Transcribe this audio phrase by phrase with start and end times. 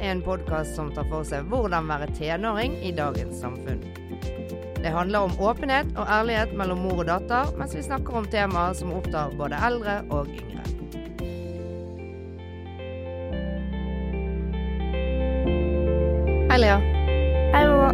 [0.00, 3.84] en podkast som tar for seg hvordan være tenåring i dagens samfunn.
[4.82, 8.76] Det handler om åpenhet og ærlighet mellom mor og datter, mens vi snakker om temaer
[8.78, 10.66] som opptar både eldre og yngre.
[16.50, 16.96] Hei, Lea.
[17.86, 17.92] Mamma.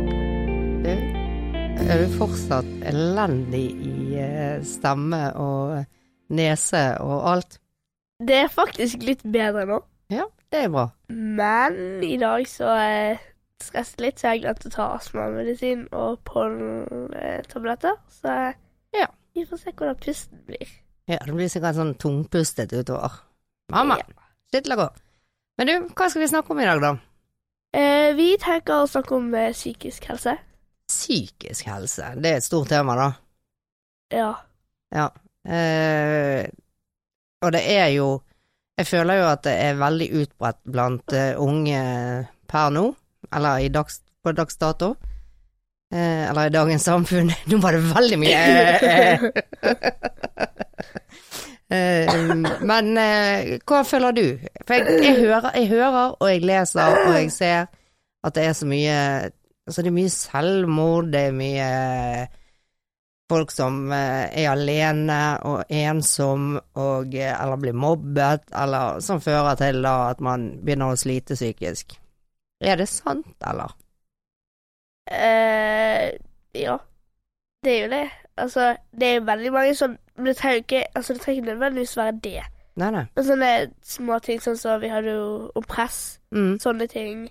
[0.83, 0.91] Du,
[1.85, 5.83] er du fortsatt elendig i eh, stemme og
[6.33, 7.59] nese og alt?
[8.23, 9.81] Det er faktisk litt bedre nå,
[10.13, 10.87] Ja, det er bra.
[11.13, 13.19] Men i dag så er jeg
[13.63, 17.99] stresset litt, så jeg glemte å ta astmamedisin og pollentabletter.
[18.11, 18.55] Så
[18.95, 19.07] Ja.
[19.35, 20.69] vi får se hvordan pusten blir.
[21.09, 23.11] Ja, det blir sikkert sånn tungpustet utover.
[23.71, 24.61] Mamma, Ja.
[24.67, 24.89] la gå.
[25.59, 26.97] Men du, hva skal vi snakke om i dag, da?
[27.75, 30.37] Eh, vi tenker å snakke om eh, psykisk helse.
[30.89, 32.15] Psykisk helse.
[32.21, 33.13] Det er et stort tema, da.
[34.13, 34.35] Ja.
[34.93, 35.09] Ja.
[35.51, 36.49] Eh,
[37.43, 38.23] og det er jo
[38.83, 41.83] Jeg føler jo at det er veldig utbredt blant eh, unge
[42.51, 42.89] per nå,
[43.31, 44.89] eller i dags, på dags dato.
[45.95, 47.31] Eh, eller i dagens samfunn.
[47.53, 48.41] Nå var det veldig mye
[48.89, 49.23] eh,
[51.77, 52.35] eh,
[52.67, 54.25] Men eh, hva føler du?
[54.67, 57.71] For jeg, jeg, hører, jeg hører, og jeg leser, og jeg ser
[58.23, 58.99] at det er så mye
[59.63, 61.67] Altså, det er mye selvmord, det er mye
[63.33, 69.57] folk som eh, er alene og ensom og eh, eller blir mobbet, eller som fører
[69.61, 71.97] til da at man begynner å slite psykisk.
[72.63, 73.73] Er det sant, eller?
[75.11, 76.13] Eh,
[76.55, 76.79] ja.
[77.65, 78.07] Det er jo det.
[78.37, 81.43] Altså, det er jo veldig mange sånn Men det trenger jo ikke Altså, det trenger
[81.43, 82.43] ikke nødvendigvis være det.
[82.81, 83.03] Nei, nei.
[83.15, 83.51] Men sånne
[83.85, 85.27] småting sånn som vi hadde jo
[85.59, 85.99] om press.
[86.33, 87.27] Mm, sånne ting.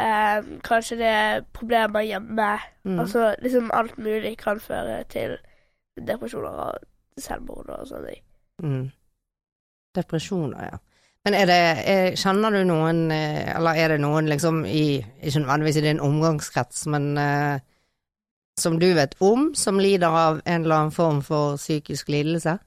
[0.00, 2.58] Eh, kanskje det er problemer hjemme.
[2.84, 2.98] mm.
[2.98, 5.36] Altså liksom alt mulig kan føre til
[6.06, 6.74] depresjoner og
[7.18, 8.24] selvmord og sånne ting.
[8.62, 8.90] mm.
[9.94, 10.78] Depresjoner, ja.
[11.24, 11.54] Men er det
[11.88, 16.00] er, Kjenner du noen, eh, eller er det noen liksom i Ikke nødvendigvis i din
[16.00, 17.60] omgangskrets, men eh,
[18.60, 22.58] som du vet om, som lider av en eller annen form for psykisk lidelse?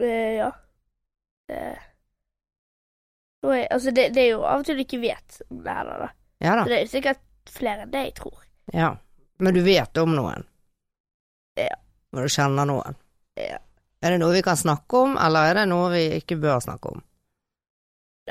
[0.00, 0.50] Eh, ja.
[1.48, 1.76] Det
[3.42, 5.98] og Altså, det, det er jo av og til du ikke vet om det heller,
[5.98, 6.08] da.
[6.44, 6.64] Ja da.
[6.64, 8.44] Så det er sikkert flere enn det jeg tror.
[8.74, 8.92] Ja.
[9.38, 10.44] Men du vet om noen?
[11.58, 11.74] Ja.
[12.14, 12.98] Og du kjenner noen?
[13.38, 13.58] Ja.
[14.02, 16.94] Er det noe vi kan snakke om, eller er det noe vi ikke bør snakke
[16.94, 17.02] om?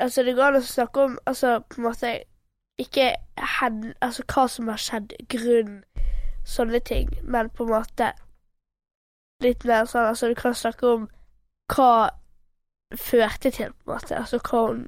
[0.00, 2.12] Altså, det går an å snakke om altså, på en måte
[2.80, 3.10] ikke
[3.58, 5.82] hen, altså, hva som har skjedd, grunn,
[6.48, 8.12] sånne ting, men på en måte
[9.44, 11.08] litt mer sånn Altså, du kan snakke om
[11.74, 12.10] hva
[12.96, 14.16] førte til, på en måte.
[14.16, 14.86] Altså hva hun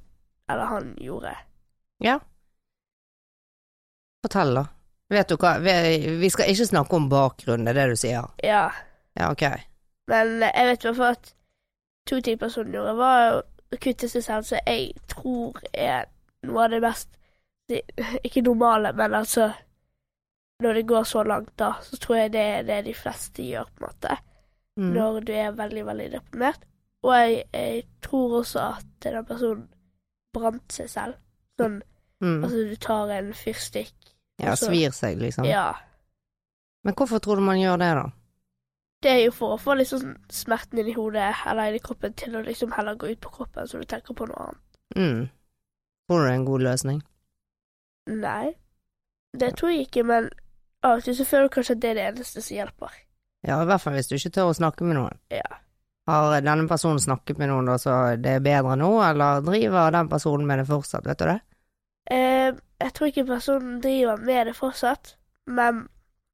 [0.51, 1.35] eller han gjorde.
[2.03, 2.19] Ja.
[4.23, 4.67] Fortell, da.
[5.11, 8.29] Vet du hva, vi, skal ikke snakke om bakgrunnen, det er det du sier?
[8.47, 8.69] Ja.
[9.19, 9.43] Ja, ok.
[10.11, 11.33] Men jeg vet i hvert fall at
[12.07, 16.07] to ting personen gjorde, var å kutte seg selv, så jeg tror er
[16.47, 17.17] noe av det mest
[18.27, 19.53] Ikke normale, men altså
[20.65, 23.69] Når det går så langt, da, så tror jeg det er det de fleste gjør,
[23.71, 24.17] på en måte.
[24.77, 24.91] Mm.
[24.97, 26.67] Når du er veldig, veldig deprimert.
[27.03, 29.63] Og jeg, jeg tror også at den personen
[30.37, 31.17] brant seg selv.
[31.57, 31.79] Sånn
[32.21, 32.45] Mm.
[32.45, 33.95] altså du tar en fyrstikk
[34.41, 35.47] Ja, svir seg, liksom.
[35.49, 35.75] Ja.
[36.85, 38.07] Men hvorfor tror du man gjør det, da?
[39.01, 42.13] Det er jo for å få liksom smerten inn i hodet eller inn i kroppen
[42.21, 44.81] til å liksom heller gå ut på kroppen, så du tenker på noe annet.
[44.97, 45.23] Mm.
[46.09, 46.99] Tror du det er en god løsning?
[48.11, 48.53] Nei,
[49.37, 50.29] det tror jeg ikke, men
[50.85, 53.01] av og til så føler du kanskje at det er det eneste som hjelper.
[53.47, 55.21] Ja, i hvert fall hvis du ikke tør å snakke med noen.
[55.33, 55.61] Ja.
[56.11, 60.11] Har denne personen snakket med noen da, så det er bedre nå, eller driver den
[60.11, 61.39] personen med det fortsatt, vet du det?
[62.11, 62.51] Eh,
[62.81, 65.15] jeg tror ikke personen driver med det fortsatt,
[65.47, 65.85] men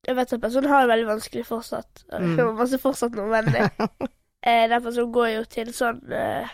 [0.06, 2.04] jeg vet at personen har det veldig vanskelig fortsatt.
[2.12, 2.37] Mm.
[2.37, 6.48] Det var masse fortsatt nå, men eh, den personen går jo til sånn eh,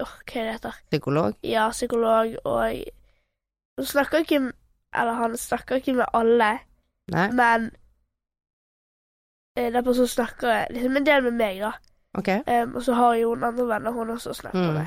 [0.00, 0.78] åh, Hva er det heter?
[0.90, 1.36] Psykolog?
[1.46, 2.80] Ja, psykolog, og
[3.78, 4.40] hun snakker ikke
[4.94, 6.50] Eller han snakker ikke med alle,
[7.12, 7.28] Nei?
[7.34, 7.68] men
[9.58, 11.72] eh, den personen snakker liksom en del med meg, da.
[12.18, 12.42] Okay.
[12.46, 14.74] Um, og så har jo hun andre venner hun også snakker Mm.
[14.74, 14.86] med.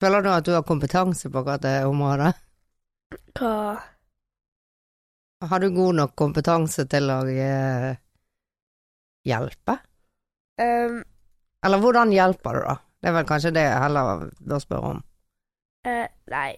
[0.00, 2.30] Føler du at du har kompetanse på akkurat det området?
[3.10, 3.80] Hva
[5.50, 7.92] Har du god nok kompetanse til å eh,
[9.26, 9.76] hjelpe?
[10.60, 11.00] Um,
[11.64, 12.74] Eller hvordan hjelper du, da?
[13.00, 15.00] Det er vel kanskje det jeg heller bør spørre om.
[15.88, 16.50] Uh, Nei.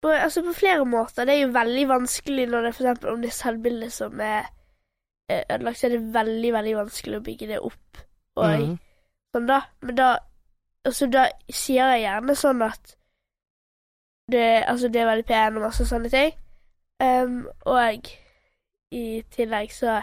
[0.00, 1.28] På, altså på flere måter.
[1.28, 4.48] Det er jo veldig vanskelig når det for eksempel om det er selvbildet som er
[5.28, 8.00] eh, ødelagt, så er det veldig, veldig vanskelig å bygge det opp.
[8.40, 8.72] Og mm.
[9.36, 9.62] sånn da.
[9.84, 10.10] Men da
[10.80, 12.94] Altså, da sier jeg gjerne sånn at
[14.32, 16.32] det, altså, det er veldig pene og masse sånne ting.
[17.00, 18.08] Um, og
[18.92, 20.00] i tillegg så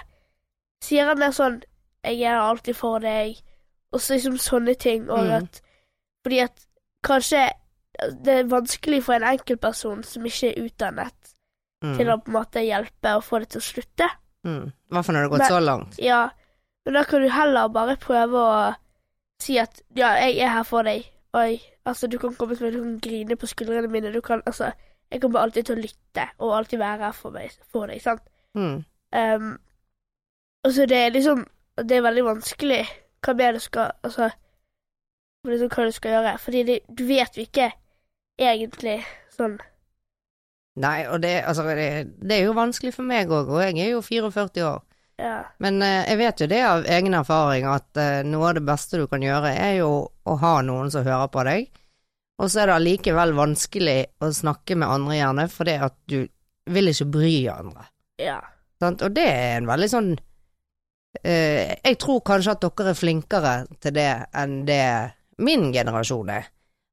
[0.82, 1.60] sier han mer sånn
[2.08, 3.36] Jeg er alltid for deg,
[3.94, 5.10] og så liksom sånne ting.
[5.10, 5.32] Og mm.
[5.38, 5.62] at
[6.26, 6.66] Fordi at
[7.06, 7.50] kanskje
[8.24, 11.34] Det er vanskelig for en enkeltperson som ikke er utdannet,
[11.84, 11.94] Mm.
[11.98, 14.06] til å på en måte hjelpe og få det til å slutte.
[14.46, 14.64] Mm.
[14.72, 16.00] I hvert fall når det har gått Men- så langt.
[16.02, 16.30] Ja,
[16.86, 18.76] men da kan du heller bare prøve å
[19.40, 21.06] si at ja, jeg er her for deg.
[21.38, 24.72] Oi, altså du kan komme meg, du kan grine på skuldrene mine, du kan altså
[25.12, 28.24] Jeg kommer alltid til å lytte og alltid være her for, meg, for deg, sant.
[28.58, 28.82] Mm.
[29.16, 29.54] Um,
[30.66, 31.46] og så det er liksom
[31.78, 32.82] Det er veldig vanskelig
[33.24, 34.30] hva mer du skal Altså
[35.48, 37.70] liksom hva du skal gjøre, fordi det, du vet jo ikke
[38.38, 38.98] egentlig
[39.38, 39.56] sånn
[40.78, 43.96] Nei, og det, altså, det, det er jo vanskelig for meg òg, og jeg er
[43.96, 44.84] jo 44 år.
[45.18, 45.42] Ja.
[45.64, 49.00] Men eh, jeg vet jo det av egen erfaring at eh, noe av det beste
[49.02, 51.70] du kan gjøre, er jo å ha noen som hører på deg.
[52.38, 56.20] Og så er det allikevel vanskelig å snakke med andre, gjerne, fordi at du
[56.70, 57.88] vil ikke bry andre.
[58.22, 58.38] Ja.
[58.78, 59.02] Sant?
[59.02, 60.12] Og det er en veldig sånn
[61.24, 64.84] eh, Jeg tror kanskje at dere er flinkere til det enn det
[65.42, 66.46] min generasjon er.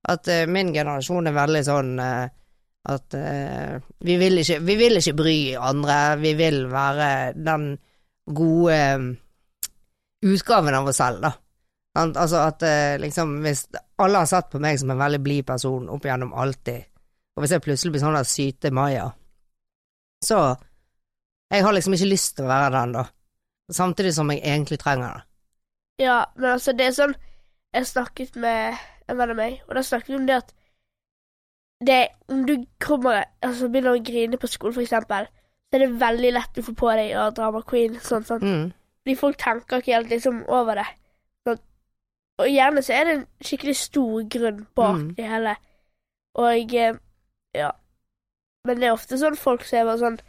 [0.09, 2.25] At eh, min generasjon er veldig sånn eh,
[2.85, 7.75] at eh, vi, vil ikke, vi vil ikke bry andre, vi vil være den
[8.27, 9.09] gode eh,
[10.25, 11.33] utgaven av oss selv, da.
[11.95, 13.69] Altså at eh, liksom Hvis
[14.03, 16.89] alle har sett på meg som en veldig blid person opp igjennom alltid,
[17.35, 19.11] og hvis jeg plutselig blir sånn der syte Maja,
[20.25, 20.57] så
[21.53, 23.05] Jeg har liksom ikke lyst til å være den, da.
[23.71, 25.23] Samtidig som jeg egentlig trenger det.
[26.03, 27.15] Ja, men altså, det er sånn
[27.75, 28.75] Jeg snakket med
[29.09, 30.55] en venn av meg, og da snakket vi om det at
[31.85, 35.29] det, Om du kommer Altså begynner å grine på skolen, for eksempel,
[35.75, 38.43] så er det veldig lett å få på deg ja, drama queen, sånn, sånn.
[38.47, 38.67] Mm.
[39.03, 40.85] Fordi folk tenker ikke helt liksom over det.
[41.49, 41.59] Sånn.
[42.45, 45.09] Og gjerne så er det en skikkelig stor grunn bak Mm.
[45.19, 45.57] det hele.
[46.39, 46.95] Og eh,
[47.59, 47.73] ja.
[48.65, 50.21] Men det er ofte sånn folk som er bare sånn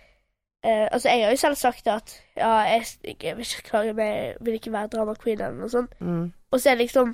[0.66, 4.12] eh, Altså, jeg har jo selv sagt at ja, jeg, jeg vil ikke klage meg,
[4.34, 5.94] Jeg vil ikke være drama queen eller noe sånt.
[6.02, 6.34] Mm.
[6.52, 7.14] Og så er det liksom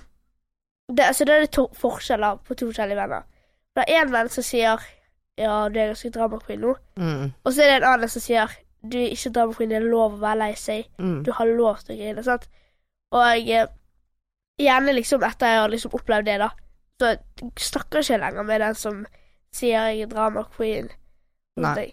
[0.91, 3.27] det, altså, Da er det to forskjeller på to forskjellige venner.
[3.75, 4.79] Det er én venn som sier
[5.39, 7.31] ja, du er ganske drama queen nå, Mm.
[7.45, 8.51] og så er det en annen som sier
[8.83, 10.87] du er ikke drama queen, det er lov å være lei seg.
[10.97, 11.23] Mm.
[11.23, 12.47] Du har lov til å grine, sant?
[13.13, 13.67] Og eh,
[14.57, 16.49] gjerne liksom etter jeg har liksom opplevd det, da,
[17.01, 17.11] så
[17.61, 19.05] snakker jeg ikke lenger med den som
[19.53, 20.89] sier jeg er drama queen.
[21.61, 21.91] Nei.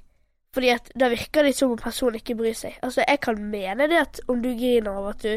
[0.55, 2.79] Fordi at da virker det som om personen ikke bryr seg.
[2.83, 5.37] Altså, jeg kan mene det at om du griner over at du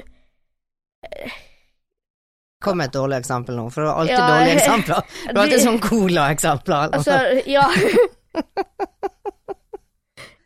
[2.61, 5.01] Kom med et dårlig eksempel nå, for det var alltid Ja, dårlige eksempler.
[5.27, 6.93] Det var alltid sånn cola-eksempler.
[6.93, 7.17] Altså,
[7.57, 7.65] ja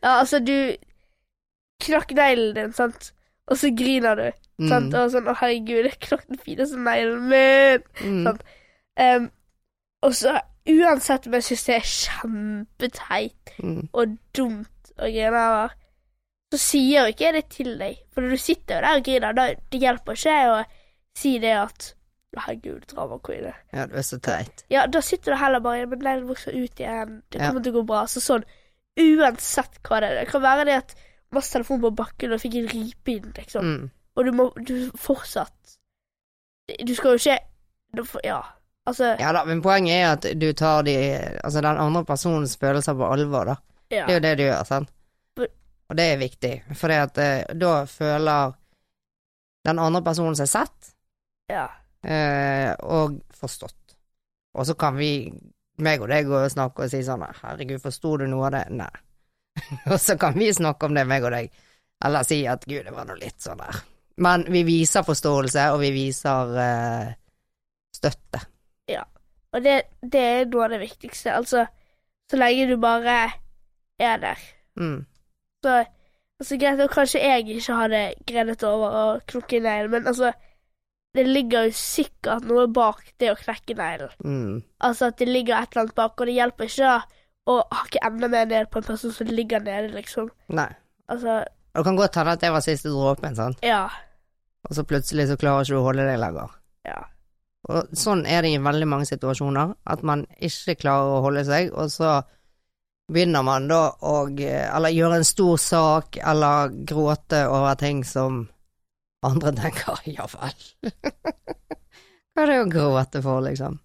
[0.06, 0.56] Ja, altså, du
[1.86, 3.12] knakk neglen din, sant,
[3.50, 4.70] og så griner du, Mm.
[4.72, 7.82] sant, og sånn 'Å, herregud, jeg knakk den fineste neglen min'.
[8.02, 8.24] Mm.
[8.24, 8.44] sant.
[8.98, 9.26] Um,
[10.02, 10.40] og så,
[10.70, 13.90] uansett om jeg syns det er kjempeteit Mm.
[13.94, 15.74] og dumt å grine over,
[16.54, 17.98] så sier jo ikke jeg det til deg.
[18.14, 20.66] For når du sitter jo der og griner, da det hjelper ikke å
[21.18, 21.94] si det at
[22.38, 23.52] herregud, drama queen.
[23.74, 24.66] Ja, du er så teit.
[24.70, 27.22] Ja, da sitter du heller bare Men den vokser ut igjen.
[27.30, 27.48] Det Ja.
[27.50, 28.04] kommer til å gå bra.
[28.06, 28.44] Så sånn,
[29.00, 30.16] uansett hva det er.
[30.22, 30.96] Det kan være det at
[31.32, 33.64] masse telefon på bakken og fikk en ripe inn, liksom.
[33.66, 33.90] Mm.
[34.16, 35.78] Og du må du fortsatt
[36.88, 37.40] Du skal jo ikke
[37.94, 38.42] du Ja,
[38.88, 40.96] altså Ja da, men poenget er at du tar de,
[41.44, 43.56] altså den andre personens følelser på alvor, da.
[43.92, 44.06] ja.
[44.08, 44.90] Det er jo det du gjør, sant.
[45.88, 48.56] Og det er viktig, for eh, da føler
[49.66, 50.94] den andre personen seg sett
[51.52, 51.68] ja.
[52.06, 53.98] Eh, og forstått.
[54.56, 55.28] Og så kan vi,
[55.84, 58.64] meg og deg, gå og snakke og si sånn herregud, forsto du noe av det?
[58.78, 58.94] Nei.
[59.92, 61.52] og så kan vi snakke om det, meg og deg,
[62.06, 63.84] eller si at gud, det var nå litt sånn der.
[64.24, 67.16] Men vi viser forståelse, og vi viser eh,
[67.96, 68.46] støtte.
[69.56, 71.32] Og det, det er noe av det viktigste.
[71.32, 71.66] Altså,
[72.32, 73.20] så lenge du bare
[74.00, 74.42] er der.
[74.76, 75.06] Mm.
[75.64, 75.76] Så
[76.40, 80.34] altså, greit, og kanskje jeg ikke hadde grenet over å knokke neglen, men altså
[81.16, 84.16] Det ligger jo sikkert noe bak det å knekke neglen.
[84.26, 84.64] Mm.
[84.84, 86.96] Altså at det ligger et eller annet bak, og det hjelper ikke
[87.46, 90.32] å hakke enda mer ned på en person som ligger nede, liksom.
[90.58, 90.68] Nei.
[91.12, 91.44] Altså,
[91.76, 93.84] det kan godt hende at det var siste dråpen, sant, ja.
[94.66, 96.56] og så plutselig så klarer ikke du å holde deg lenger.
[96.88, 97.02] Ja.
[97.70, 101.72] Og sånn er det i veldig mange situasjoner, at man ikke klarer å holde seg,
[101.74, 102.20] og så
[103.12, 108.46] begynner man da å eller gjøre en stor sak, eller gråte over ting som
[109.24, 110.66] andre tenker ja vel.
[112.36, 113.80] hva er det å gråte for, liksom?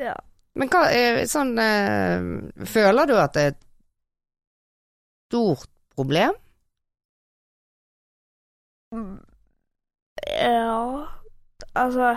[0.00, 0.16] Ja.
[0.58, 2.24] Men hva er sånn øh,
[2.66, 3.60] Føler du at det er et
[5.30, 6.34] stort problem?
[10.26, 11.06] Ja
[11.78, 12.08] Altså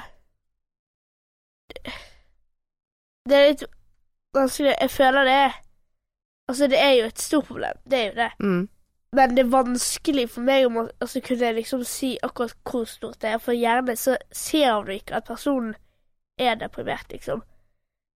[3.30, 3.66] Det er litt
[4.34, 5.44] vanskelig Jeg føler det
[6.50, 7.78] Altså, det er jo et stort problem.
[7.88, 8.32] Det er jo det.
[8.44, 8.64] Mm.
[9.14, 13.22] Men det er vanskelig for meg om å altså, kunne liksom si akkurat hvor stort
[13.22, 15.76] det er, for gjerne så ser du ikke at personen
[16.42, 17.44] er deprimert, liksom.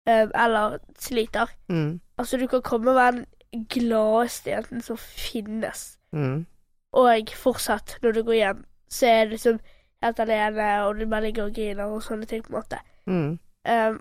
[0.06, 1.50] Um, eller sliter.
[1.68, 2.00] Mm.
[2.18, 6.46] Altså, du kan komme og være den gladeste jenten som finnes, Mm.
[6.92, 9.58] og fortsatt, når du går hjem, så er du liksom
[10.02, 12.78] helt alene, og du bare ligger og griner og sånne ting, på en måte.
[13.06, 13.38] Mm.
[13.66, 14.00] Um,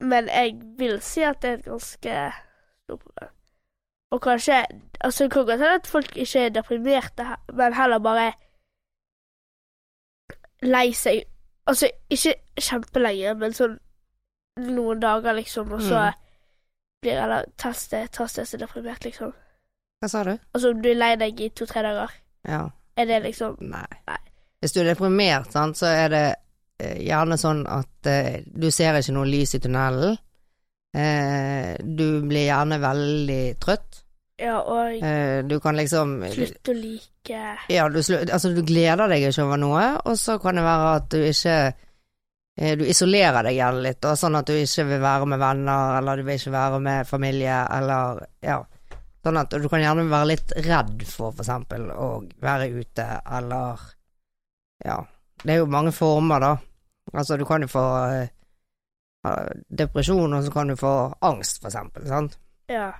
[0.00, 2.32] men jeg vil si at det er et ganske
[2.84, 3.30] stort problem.
[4.14, 4.60] Og kanskje
[5.04, 8.30] Altså, det kan godt hende at folk ikke er deprimerte, men heller bare
[10.64, 11.24] lei seg
[11.66, 13.78] Altså, ikke kjempelenge, men sånn
[14.60, 16.18] noen dager, liksom, og så Mm.
[17.02, 19.32] blir Eller teste, teste seg deprimert, liksom.
[20.02, 20.38] Hva sa du?
[20.54, 22.10] Altså, om du er lei deg i to-tre dager,
[22.46, 22.68] Ja.
[22.96, 23.86] er det liksom Nei.
[24.06, 24.16] Nei.
[24.60, 26.34] Hvis du er deprimert, sant, så er det
[26.80, 30.18] eh, gjerne sånn at eh, du ser ikke noe lys i tunnelen.
[30.94, 34.03] Eh, du blir gjerne veldig trøtt.
[34.40, 39.28] Ja, og Eh, du kan liksom slutte å like Ja, du, altså, du gleder deg
[39.28, 41.54] ikke over noe, og så kan det være at du ikke
[42.58, 45.98] eh, Du isolerer deg gjerne litt, da, sånn at du ikke vil være med venner,
[46.00, 48.58] eller du vil ikke være med familie, eller ja.
[49.24, 52.08] Sånn at du kan gjerne være litt redd for for eksempel å
[52.42, 53.06] være ute,
[53.38, 53.86] eller
[54.84, 54.98] ja.
[55.44, 56.52] Det er jo mange former, da.
[57.14, 57.86] Altså, du kan jo få
[58.18, 58.28] eh,
[59.70, 62.38] depresjon, og så kan du få angst, for eksempel, sant.
[62.68, 62.90] Ja.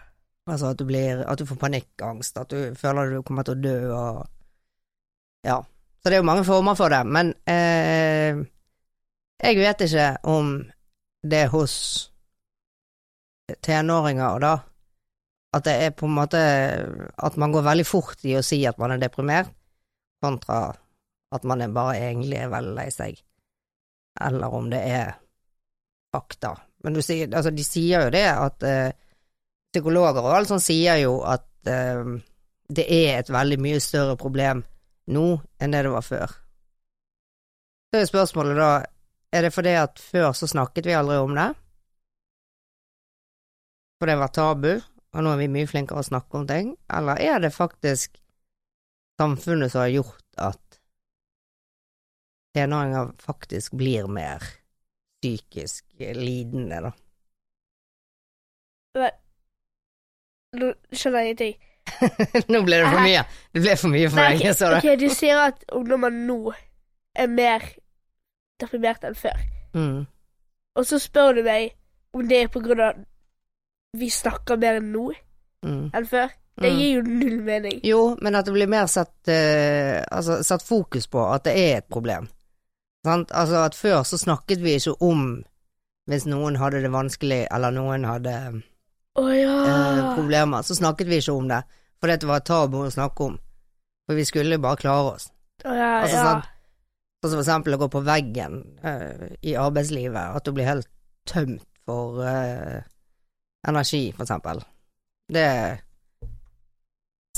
[0.47, 3.63] Altså at du blir At du får panikkangst, at du føler du kommer til å
[3.65, 4.27] dø og
[5.45, 5.63] Ja.
[6.01, 8.37] Så det er jo mange former for det, men eh,
[9.41, 10.51] jeg vet ikke om
[11.25, 11.75] det hos
[13.65, 14.55] tenåringer da
[15.57, 16.41] At det er på en måte
[17.17, 19.53] At man går veldig fort i å si at man er deprimert,
[20.23, 20.75] kontra
[21.35, 23.17] at man er bare egentlig er veldig lei seg.
[24.23, 25.17] Eller om det er
[26.15, 26.53] fakta.
[26.85, 28.93] Men du sier Altså, de sier jo det at eh,
[29.75, 32.15] psykologer og alt sånt sier jo at eh,
[32.75, 34.63] det er et veldig mye større problem
[35.11, 35.27] nå
[35.61, 36.33] enn det det var før.
[37.91, 38.71] Så er spørsmålet da,
[39.35, 41.51] er det fordi at før så snakket vi aldri om det?
[44.01, 44.73] For det var tabu,
[45.15, 46.73] og nå er vi mye flinkere å snakke om ting?
[46.91, 48.19] Eller er det faktisk
[49.21, 50.79] samfunnet som har gjort at
[52.55, 54.43] tenåringer faktisk blir mer
[55.23, 56.95] psykisk lidende, da?
[60.55, 61.55] Nå skjønner jeg ingenting.
[62.53, 63.25] Nå ble det for mye.
[63.55, 64.79] Det ble for mye for Nei, deg, så det.
[64.83, 66.39] ok, du sier at ungdommer nå
[67.15, 67.67] er mer
[68.63, 69.43] deprimert enn før.
[69.75, 70.07] Mm.
[70.79, 71.75] Og så spør du meg
[72.15, 73.03] om det er på grunn av
[73.99, 75.11] vi snakker mer nå
[75.65, 75.91] Mm.
[75.97, 76.29] enn før.
[76.61, 76.79] Det Mm.
[76.79, 77.79] gir jo null mening.
[77.83, 81.77] Jo, men at det blir mer satt, uh, altså, satt fokus på at det er
[81.79, 82.29] et problem.
[83.05, 83.31] Sant?
[83.33, 85.45] Altså at før så snakket vi ikke om
[86.09, 88.63] hvis noen hadde det vanskelig, eller noen hadde
[89.15, 89.55] Å ja.
[89.69, 91.61] eh, problemer, så snakket vi ikke om det,
[92.01, 93.37] for det var tabu å snakke om.
[94.09, 95.29] For vi skulle bare klare oss.
[95.65, 96.41] Oh, ja, Altså, ja.
[97.25, 100.91] Sånn som for eksempel å gå på veggen eh, i arbeidslivet, at du blir helt
[101.31, 102.83] tømt for eh,
[103.69, 104.61] energi, for eksempel.
[105.33, 105.47] Det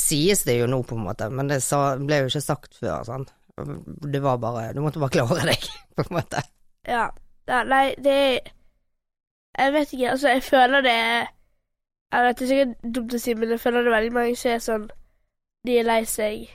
[0.00, 3.04] sies det jo nå, på en måte, men det sa, ble jo ikke sagt før,
[3.06, 3.30] sant.
[3.56, 5.62] Det var bare Du måtte bare klare deg,
[5.96, 6.42] på en måte.
[6.88, 7.06] ja.
[7.46, 7.62] ja.
[7.62, 8.18] Nei, det
[9.54, 10.98] Jeg vet ikke, altså, jeg føler det
[12.12, 14.50] Jeg vet det er sikkert dumt å si, men jeg føler det veldig mange som
[14.52, 14.86] er sånn
[15.66, 16.46] De er lei seg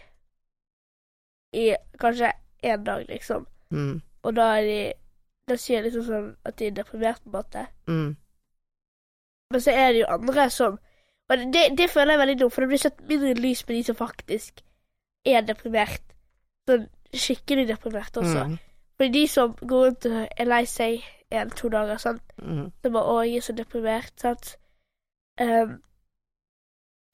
[1.52, 1.66] i
[2.00, 2.30] kanskje
[2.64, 3.44] én dag, liksom.
[3.70, 4.02] Mm.
[4.24, 4.80] Og da er de
[5.50, 7.66] Da sier jeg liksom sånn at de er deprimert, på en måte.
[7.88, 8.16] Mm.
[9.52, 10.80] Men så er det jo andre som
[11.30, 13.84] Og det, det føler jeg veldig dumt, for det blir satt mindre lys på de
[13.88, 14.64] som faktisk
[15.26, 16.04] er deprimert.
[16.68, 18.48] Sånn skikkelig deprimert også.
[18.48, 18.58] Mm.
[18.98, 22.34] For de som går rundt og er lei seg en-to dager, sant.
[22.38, 22.72] Mm.
[22.84, 24.58] Så bare 'Å, jeg er så deprimert', sant.
[25.42, 25.82] Ehm,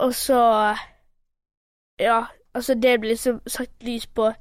[0.03, 0.41] og så
[2.00, 4.34] Ja, altså det blir liksom satt lys på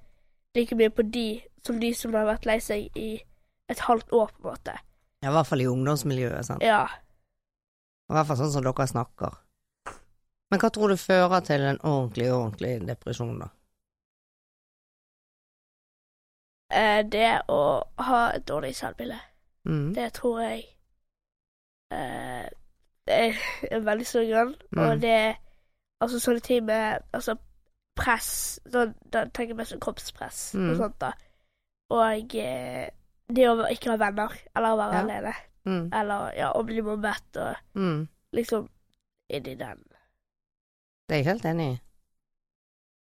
[0.57, 3.23] like mye på de som de som har vært lei seg i
[3.69, 4.77] et halvt år, på en måte.
[5.23, 6.63] Ja, I hvert fall i ungdomsmiljøet, sant.
[6.63, 6.85] Ja.
[8.07, 9.39] I hvert fall sånn som dere snakker.
[10.51, 13.49] Men hva tror du fører til en ordentlig, ordentlig depresjon, da?
[16.71, 17.61] Eh, det å
[18.07, 19.19] ha et dårlig selvbilde.
[19.67, 19.91] Mm.
[19.95, 20.63] Det tror jeg
[21.91, 22.47] eh,
[23.07, 24.55] er veldig stor grunn.
[24.73, 24.83] Mm.
[24.91, 25.37] Og det
[26.03, 27.37] altså sånne ting med altså
[27.97, 30.71] press sånn, Da tenker jeg mest på kroppspress Mm.
[30.71, 31.13] og sånt, da.
[31.91, 32.91] Og eh,
[33.33, 35.03] det å ikke ha venner, eller å være Ja.
[35.03, 35.35] alene,
[35.67, 35.89] Mm.
[35.93, 38.09] eller ja, å bli mobbet og Mm.
[38.35, 38.69] liksom
[39.31, 39.83] inni den.
[41.09, 41.81] Det er jeg helt enig i.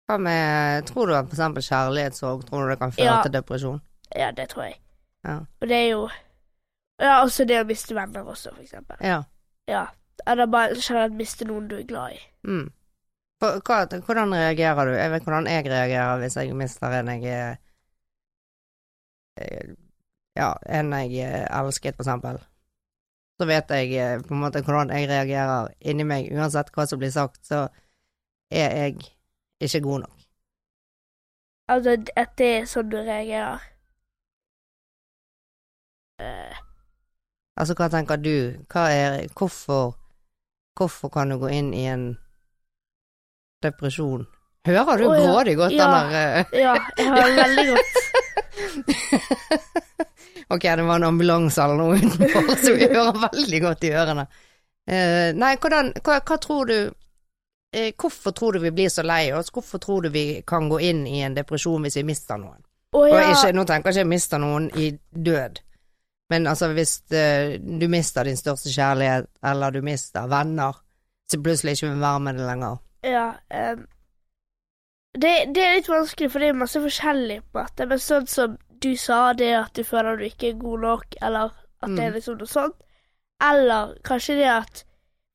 [0.08, 3.22] Hva med Tror du at eksempel kjærlighetssorg tror du det kan føre Ja.
[3.22, 3.80] til depresjon?
[4.16, 4.76] Ja, det tror jeg.
[5.24, 5.38] Ja.
[5.60, 6.08] Og det er jo
[7.00, 8.96] Ja, også det å miste venner også, for eksempel.
[9.00, 9.22] Ja.
[9.68, 9.86] Ja.
[10.26, 12.20] Eller bare generelt miste noen du er glad i.
[12.48, 12.66] Mm.
[13.38, 14.92] Hva, hvordan reagerer du?
[14.98, 17.56] Jeg vet hvordan jeg reagerer hvis jeg mister en jeg er
[19.38, 19.74] eh,
[20.38, 22.40] Ja, en jeg eh, elsket, for eksempel.
[23.38, 26.32] så vet jeg eh, på en måte hvordan jeg reagerer inni meg.
[26.34, 27.68] Uansett hva som blir sagt, så
[28.50, 28.96] er jeg
[29.60, 30.14] ikke god nok.
[31.68, 33.62] Altså, at det er sånn du reagerer.
[36.18, 36.56] Eh,
[37.58, 38.54] Altså, hva tenker du?
[38.70, 39.96] Hva er Hvorfor
[40.78, 42.14] Hvorfor kan du gå inn i en
[43.64, 44.28] depresjon?
[44.68, 45.22] Hører du oh, ja.
[45.26, 45.86] grådig godt Ja.
[45.86, 47.92] den der eh, ja, jeg hører veldig godt
[50.54, 54.26] Ok, det var en ambulanse eller noe utenfor, så vi hører veldig godt i ørene.
[54.88, 59.28] Uh, nei, hvordan hva, hva tror du uh, Hvorfor tror du vi blir så lei
[59.36, 59.52] oss?
[59.52, 62.62] Hvorfor tror du vi kan gå inn i en depresjon hvis vi mister noen?
[62.96, 65.60] Å Og ikke, nå tenker jeg ikke mister noen i død,
[66.30, 70.76] men altså hvis eh, du mister din største kjærlighet, eller du mister venner,
[71.30, 72.76] så plutselig ikke vil være med det lenger.
[73.04, 73.28] ja
[73.72, 73.86] um,
[75.14, 77.86] det, det er litt vanskelig, for det er masse forskjellig på dette.
[77.88, 81.50] Men sånn som du sa, det at du føler du ikke er god nok, eller
[81.82, 82.14] at det er Mm.
[82.14, 82.76] liksom noe sånt.
[83.42, 84.84] Eller kanskje det at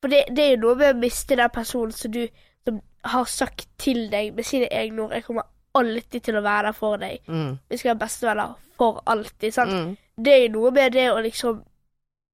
[0.03, 2.27] For det, det er jo noe med å miste den personen som du
[2.65, 5.43] som har sagt til deg med sine egne ord 'Jeg kommer
[5.75, 7.19] alltid til å være der for deg'.
[7.27, 7.59] Mm.
[7.69, 9.53] Vi skal være bestevenner for alltid.
[9.53, 9.71] Sant?
[9.71, 9.97] Mm.
[10.25, 11.63] Det er jo noe med det å liksom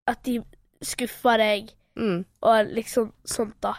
[0.07, 0.43] At de
[0.81, 2.25] skuffer deg, Mm.
[2.41, 3.73] og liksom sånt, da.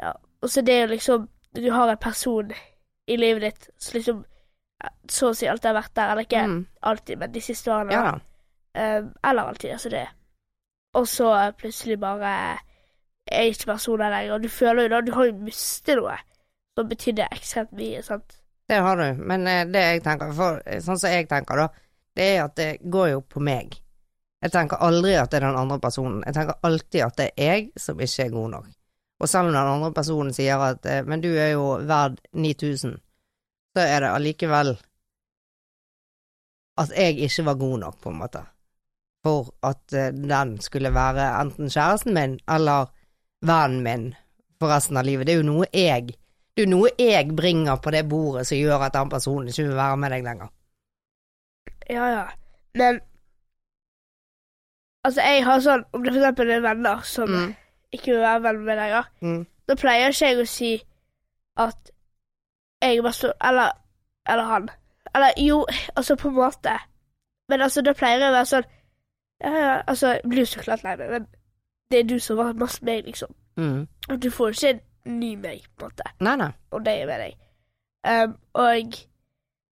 [0.00, 0.12] Ja.
[0.42, 2.52] Og så det er jo liksom Du har en person
[3.08, 4.24] i livet ditt som liksom
[5.10, 6.66] Så å si alltid har vært der, eller ikke Mm.
[6.82, 7.92] alltid, men de siste årene.
[7.92, 8.18] Ja.
[8.74, 10.08] Eh, eller alltid, altså det.
[10.94, 12.58] Og så plutselig bare
[13.26, 16.16] er ikke personen lenger, og du føler jo da Du har jo mistet noe
[16.78, 18.36] som betydde ekstremt mye, sant.
[18.68, 21.68] Det har du, men eh, det jeg tenker, for, eh, sånn som jeg tenker da,
[22.18, 23.78] det er at det går jo på meg.
[24.44, 26.20] Jeg tenker aldri at det er den andre personen.
[26.26, 28.68] Jeg tenker alltid at det er jeg som ikke er god nok.
[29.18, 32.94] Og selv om den andre personen sier at eh, men du er jo verd 9000,
[33.72, 34.74] så er det allikevel
[36.78, 38.44] at jeg ikke var god nok, på en måte.
[39.24, 42.92] For at den skulle være enten kjæresten min eller
[43.42, 44.08] vennen min
[44.60, 45.26] for resten av livet.
[45.26, 46.12] Det er jo noe jeg
[46.62, 49.96] er noe jeg bringer på det bordet som gjør at den personen ikke vil være
[49.96, 50.48] med deg lenger.
[51.90, 52.24] Ja, ja.
[52.74, 53.00] Men
[55.04, 57.54] Altså, jeg har sånn Om det for eksempel er venner som Mm.
[57.94, 59.46] ikke vil være venn med lenger, Mm.
[59.68, 60.82] da pleier ikke jeg å si
[61.56, 61.90] at
[62.82, 63.70] jeg bare så Eller
[64.26, 64.68] Eller han.
[65.14, 65.66] Eller jo,
[65.96, 66.78] altså på en måte.
[67.48, 68.64] Men altså, da pleier jeg å være sånn
[69.40, 71.26] Ja, ja, altså, jeg blir jo så klart lei meg, men
[71.90, 73.28] det er du som var masse meg, liksom.
[73.56, 73.88] Mm.
[74.10, 76.10] Og du får ikke en ny meg, på en måte.
[76.20, 76.50] Nei, nei.
[76.72, 77.36] Og det er med deg.
[78.08, 78.98] Um, og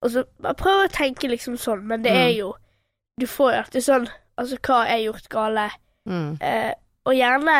[0.01, 2.37] Og så bare prøv å tenke liksom sånn, men det er Mm.
[2.37, 2.53] jo
[3.19, 5.65] Du får jo alltid sånn Altså, hva har jeg gjort gale?
[6.07, 6.37] Mm.
[6.41, 6.73] Uh,
[7.05, 7.57] og gjerne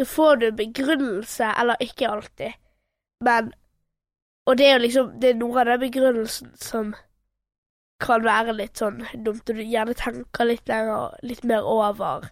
[0.00, 2.52] så får du begrunnelse, eller ikke alltid,
[3.22, 3.52] men
[4.46, 6.94] Og det er jo liksom Det er noe av den begrunnelsen som
[8.00, 12.30] kan være litt sånn dumt, og du gjerne tenker litt lenger, litt mer over,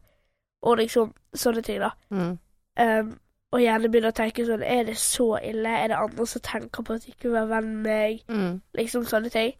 [0.62, 1.90] og liksom sånne ting, da.
[2.10, 2.38] Mm.
[2.80, 3.10] Um,
[3.52, 5.68] og gjerne begynner å tenke sånn Er det så ille?
[5.68, 8.22] Er det andre som tenker på at de ikke vil være venn med meg?
[8.28, 8.60] Mm.
[8.76, 9.54] Liksom sånne ting.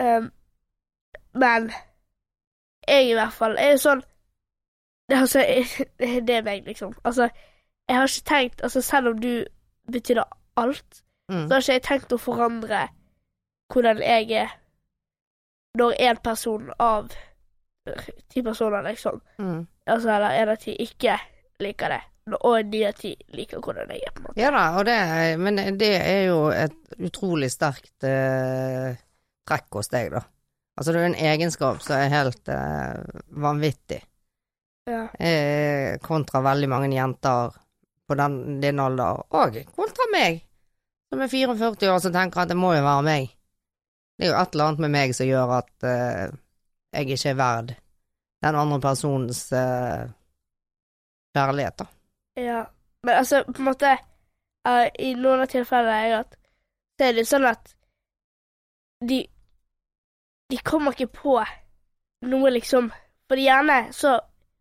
[0.00, 0.30] Um,
[1.34, 1.70] men
[2.88, 4.02] jeg i hvert fall er jo sånn
[5.10, 5.42] det, altså,
[5.98, 6.94] det er meg, liksom.
[7.04, 7.26] Altså,
[7.88, 9.44] jeg har ikke tenkt Altså, selv om du
[9.92, 10.24] betydde
[10.56, 11.44] alt, Mm.
[11.46, 12.78] så har ikke jeg tenkt å forandre
[13.72, 14.48] hvordan jeg er
[15.78, 17.12] når en person av
[18.30, 19.66] ti personer, liksom, Mm.
[19.86, 21.14] altså, eller en av ti ikke
[21.60, 22.00] liker det,
[22.40, 24.40] og de at de liker hvordan jeg er, på en måte.
[24.40, 24.96] Ja da, og det,
[25.40, 28.94] men det er jo et utrolig sterkt eh,
[29.48, 30.22] trekk hos deg, da.
[30.78, 34.00] Altså det er jo en egenskap som er helt eh, vanvittig,
[34.88, 35.02] Ja.
[35.20, 37.52] eh, kontra veldig mange jenter
[38.08, 40.40] på den, din alder, og kontra meg,
[41.12, 43.28] som er 44 år, som tenker at det må jo være meg.
[44.18, 46.32] Det er jo et eller annet med meg som gjør at eh,
[46.96, 47.70] jeg ikke er verd
[48.44, 50.08] den andre personens eh,
[51.36, 51.86] kjærlighet, da.
[52.36, 52.64] Ja,
[53.02, 53.96] men altså, på en måte
[54.68, 56.36] uh, I noen av tilfellene jeg har hatt,
[56.98, 57.74] så er det sånn at
[59.08, 59.24] de
[60.50, 61.38] De kommer ikke på
[62.26, 62.90] noe, liksom
[63.30, 64.18] For gjerne så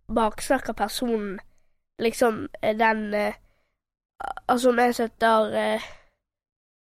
[0.10, 1.40] baksnakker personen
[2.00, 3.34] liksom den uh,
[4.48, 5.90] Altså, om jeg setter uh,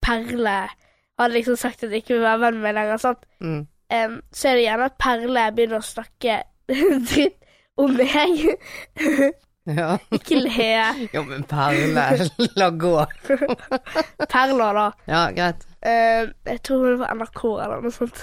[0.05, 0.59] Perle
[1.19, 3.25] hadde liksom sagt at jeg ikke vil være venn med lenger, sant?
[3.41, 3.67] Mm.
[3.95, 6.43] Um, så er det gjerne at Perle begynner å snakke
[7.09, 7.39] dritt
[7.81, 8.45] om meg.
[9.81, 9.95] Ja.
[10.13, 11.09] ikke le.
[11.15, 12.05] Jo, men Perle,
[12.61, 12.95] la gå.
[14.29, 14.87] Perler, da.
[15.09, 15.65] Ja, greit.
[15.85, 18.21] Eh, jeg tror hun var NRK eller noe sånt.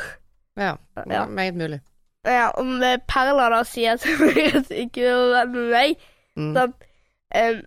[0.60, 0.76] Ja,
[1.10, 1.26] Ja.
[1.26, 1.80] meget mulig.
[2.28, 6.54] Ja, om Perla Perler da sier at hun ikke vil være med meg, Mm.
[6.56, 6.74] sånn,
[7.34, 7.62] Em,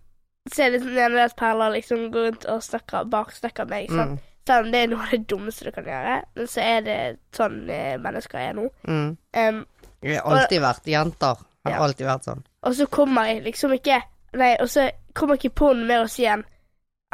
[0.52, 4.14] så er det sånn gjerne at Perler liksom går rundt og snakker baksnakker meg, sånn.
[4.14, 4.18] Mm.
[4.46, 6.96] Selv om det er noe av det dummeste du kan gjøre, men så er det
[7.32, 8.68] sånn eh, mennesker er nå.
[8.86, 9.16] Mm.
[9.36, 9.66] Um,
[10.02, 11.78] Det har alltid vært jenter Har Ja.
[11.80, 12.42] alltid vært sånn.
[12.64, 14.00] Og så kommer jeg liksom ikke
[14.34, 16.42] Nei, og så kommer jeg ikke på noe mer å si enn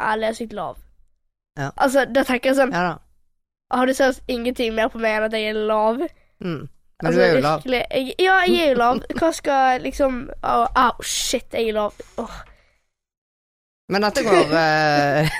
[0.01, 0.77] Ærlig er sykt lav.
[1.59, 1.67] Ja.
[1.75, 2.95] Altså, da tenker jeg sånn Ja.
[3.71, 6.01] Har du seriøst ingenting mer på meg enn at jeg er lav?
[6.43, 6.63] Mm.
[7.01, 7.61] Men Altså, du er jo lav.
[7.65, 9.03] Jeg, ja, jeg er jo lav.
[9.19, 12.01] Hva skal liksom Au, oh, shit, jeg er lav.
[12.17, 12.41] Oh.
[13.91, 15.31] Men dette går eh,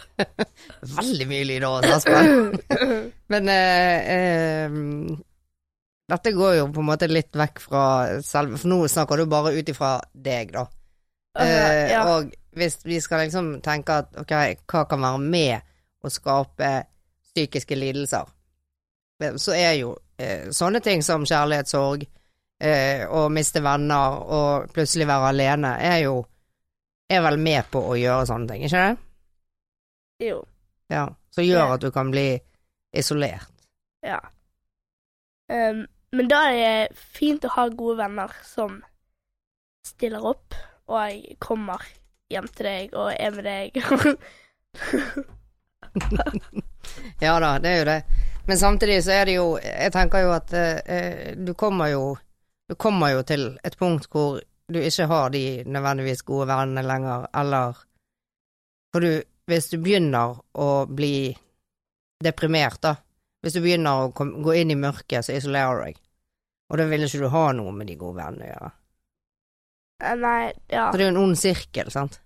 [0.98, 2.54] Veldig mye lyd oss, Aspen.
[3.32, 4.78] Men eh, eh,
[6.10, 7.84] dette går jo på en måte litt vekk fra
[8.24, 10.66] selve For nå snakker du bare ut ifra deg, da.
[11.40, 12.02] Eh, ja.
[12.12, 14.34] Og hvis vi skal liksom tenke at ok,
[14.70, 16.72] hva kan være med å skape
[17.30, 18.28] psykiske lidelser,
[19.22, 22.04] eh, så er jo uh, sånne ting som kjærlighetssorg,
[22.62, 26.20] eh, å miste venner og plutselig være alene, er jo
[27.10, 30.28] er vel med på å gjøre sånne ting, ikke det?
[30.28, 30.38] Jo.
[30.92, 31.08] Ja.
[31.34, 32.28] Som gjør at du kan bli
[32.94, 33.50] isolert.
[34.04, 34.20] Ja.
[35.50, 35.84] Um,
[36.16, 38.80] men da er det fint å ha gode venner som
[39.84, 40.56] stiller opp,
[40.88, 41.82] og jeg kommer
[42.32, 43.70] hjem til deg og er med deg.
[47.22, 48.00] Ja da, det er jo det.
[48.46, 52.16] Men samtidig så er det jo Jeg tenker jo at eh, eh, du kommer jo
[52.68, 54.40] Du kommer jo til et punkt hvor
[54.72, 57.78] du ikke har de nødvendigvis gode vennene lenger, eller
[58.92, 61.36] For du Hvis du begynner å bli
[62.24, 62.96] deprimert, da
[63.44, 66.03] Hvis du begynner å gå inn i mørket, så isolerer du deg.
[66.72, 68.70] Og da vil ikke du ha noe med de gode vennene å gjøre.
[70.04, 70.86] Eh, Nei, ja.
[70.90, 72.20] Så det er jo en ond sirkel, sant?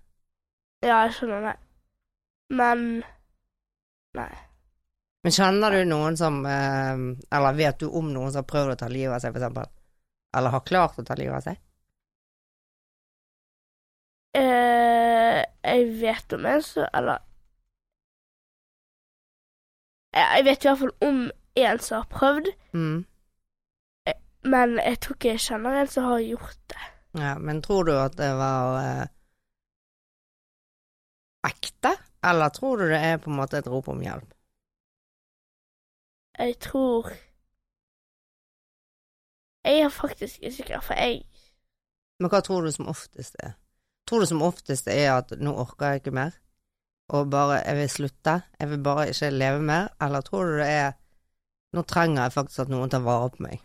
[0.85, 1.55] Ja, jeg skjønner det.
[2.55, 2.85] Men
[4.17, 4.29] Nei.
[5.23, 7.01] Men kjenner du noen som eh,
[7.35, 9.67] Eller vet du om noen som har prøvd å ta livet av seg, for eksempel?
[10.39, 11.59] Eller har klart å ta livet av seg?
[14.39, 17.19] Eh, jeg vet om en som Eller
[20.13, 21.21] Jeg vet i hvert fall om
[21.59, 23.05] en som har prøvd, Mm.
[24.43, 26.83] Men jeg tror ikke jeg kjenner en som har gjort det.
[27.19, 29.07] Ja, men tror du at det var eh,
[31.49, 34.35] ekte, eller tror du det er på en måte et rop om hjelp?
[36.39, 37.09] Jeg tror
[39.65, 41.25] Jeg er faktisk usikker, for jeg
[42.19, 43.57] Men hva tror du som oftest er?
[44.07, 46.31] Tror du som oftest er at nå orker jeg ikke mer,
[47.09, 50.67] og bare jeg vil slutte, jeg vil bare ikke leve mer, eller tror du det
[50.67, 50.91] er
[51.73, 53.59] nå trenger jeg faktisk at noen tar vare på meg?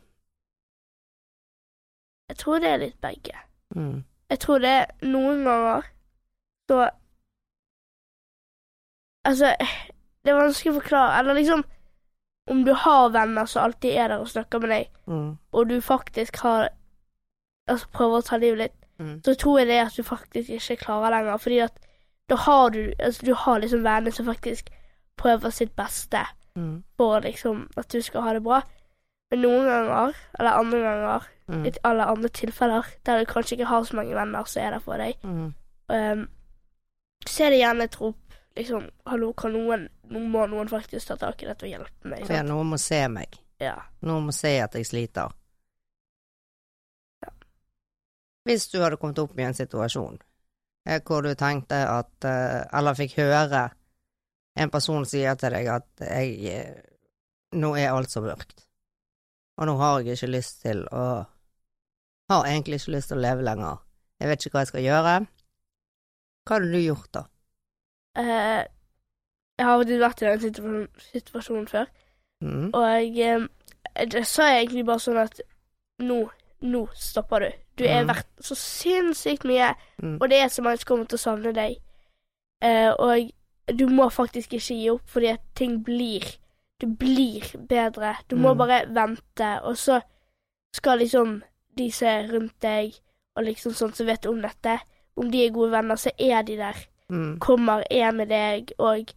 [2.29, 3.37] Jeg tror det er litt begge.
[3.77, 4.05] Mm.
[4.31, 5.83] Jeg tror det er noen ganger
[6.71, 6.91] så
[9.25, 9.55] Altså,
[10.25, 11.19] det er vanskelig å forklare.
[11.21, 11.65] Eller liksom
[12.53, 15.39] Om du har venner som alltid er der og snakker med deg, Mm.
[15.53, 16.69] og du faktisk har
[17.69, 19.23] Altså prøver å ta livet ditt, Mm.
[19.25, 21.39] så tror jeg det er at du faktisk ikke klarer lenger.
[21.39, 21.79] Fordi at
[22.29, 24.69] da har du Altså, du har liksom venner som faktisk
[25.17, 26.83] prøver sitt beste Mm.
[26.97, 28.61] for liksom at du skal ha det bra.
[29.35, 31.67] Men noen ganger, eller andre ganger, Mm.
[31.69, 34.81] i alle andre tilfeller, der du kanskje ikke har så mange venner som er der
[34.81, 35.51] for deg, Mm.
[35.93, 36.23] um,
[37.27, 38.17] så er det gjerne et rop
[38.57, 42.25] liksom Hallo, kan noen Nå må noen faktisk ta tak i dette og hjelpe meg.
[42.27, 43.29] For Ja, noen må se meg.
[43.61, 43.75] Ja.
[44.03, 45.33] Noen må se at jeg sliter.
[47.25, 47.31] Ja.
[48.47, 50.19] Hvis du hadde kommet opp i en situasjon
[50.87, 53.71] eh, hvor du tenkte at eh, Eller fikk høre
[54.57, 56.75] en person sier til deg at jeg eh,
[57.55, 58.65] Nå er alt så mørkt,
[59.59, 61.27] og nå har jeg ikke lyst til å
[62.31, 63.77] Har egentlig ikke lyst til å leve lenger.
[64.19, 65.27] Jeg vet ikke hva jeg skal gjøre.
[66.49, 67.23] Hva hadde du gjort da?
[68.17, 68.63] Eh,
[69.59, 71.87] jeg har aldri vært i den situasjonen, situasjonen før,
[72.41, 72.71] Mm.
[72.75, 73.47] og eh,
[74.09, 75.41] det sa jeg egentlig bare sånn at
[76.01, 76.31] nå,
[76.63, 77.51] nå stopper du.
[77.77, 78.09] Du er Mhm.
[78.09, 80.19] verdt så sinnssykt mye, Mm.
[80.21, 81.77] og det er så mange som kommer til å savne deg.
[82.63, 83.31] Eh, og
[83.77, 86.23] du må faktisk ikke gi opp, fordi at ting blir
[86.85, 88.17] Det blir bedre.
[88.31, 88.59] Du må Mm.
[88.59, 90.01] bare vente, og så
[90.75, 91.43] skal liksom
[91.79, 92.93] de som er rundt deg,
[93.37, 94.79] og liksom sånn som vet om dette,
[95.17, 96.77] om de er gode venner, så er de der.
[97.11, 97.39] Mm.
[97.39, 99.13] Kommer, er med deg, og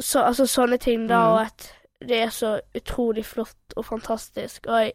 [0.00, 1.32] så, altså sånne ting, da, Mm.
[1.32, 4.92] og at det er så utrolig flott og fantastisk, og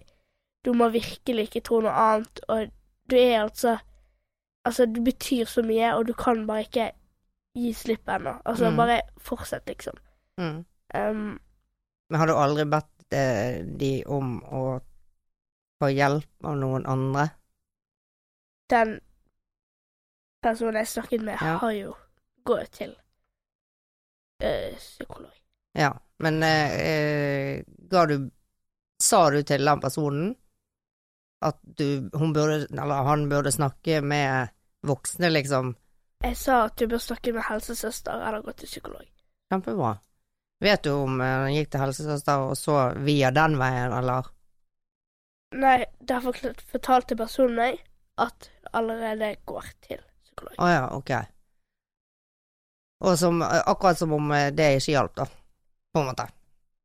[0.66, 2.70] du må virkelig ikke tro noe annet, og
[3.10, 3.80] du er altså
[4.66, 6.92] Altså, du betyr så mye, og du kan bare ikke
[7.56, 8.42] gi slipp ennå.
[8.46, 8.78] Altså, Mm.
[8.78, 9.94] bare fortsett, liksom.
[10.38, 10.66] Mm.
[10.96, 11.40] Um,
[12.14, 14.60] Men har du aldri bedt eh, de om å
[15.82, 17.32] få hjelp av noen andre?
[18.74, 18.94] den
[20.42, 21.58] personen jeg snakket med, Ja.
[21.62, 21.96] har jo
[22.46, 22.94] gått til
[24.42, 25.34] øh, psykolog.
[25.78, 28.30] Ja, men eh, eh, ga du
[29.02, 30.36] Sa du til den personen
[31.42, 34.48] at du Hun burde Eller han burde snakke med
[34.86, 35.76] voksne, liksom?
[36.24, 39.06] Jeg sa at du bør snakke med helsesøster eller gå til psykolog.
[39.52, 39.98] Kjempebra.
[40.64, 44.30] Vet du om hun han gikk til helsesøster og så via den veien, eller?
[45.60, 46.38] Nei, derfor
[46.72, 47.82] fortalte personen meg
[48.22, 50.56] at allerede går til psykolog.
[50.58, 51.12] Å ja, ok.
[53.04, 55.28] Og som, akkurat som om eh, det ikke hjalp, da.
[55.94, 56.30] På en måte.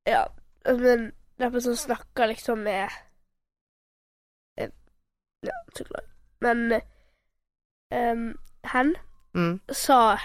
[0.09, 0.25] Ja,
[0.67, 2.91] men den personen snakker liksom med
[5.47, 6.05] ja, psykolog.
[6.41, 6.81] Men
[7.95, 8.33] um,
[8.75, 8.97] hen
[9.37, 9.61] Mm.
[9.71, 10.17] sa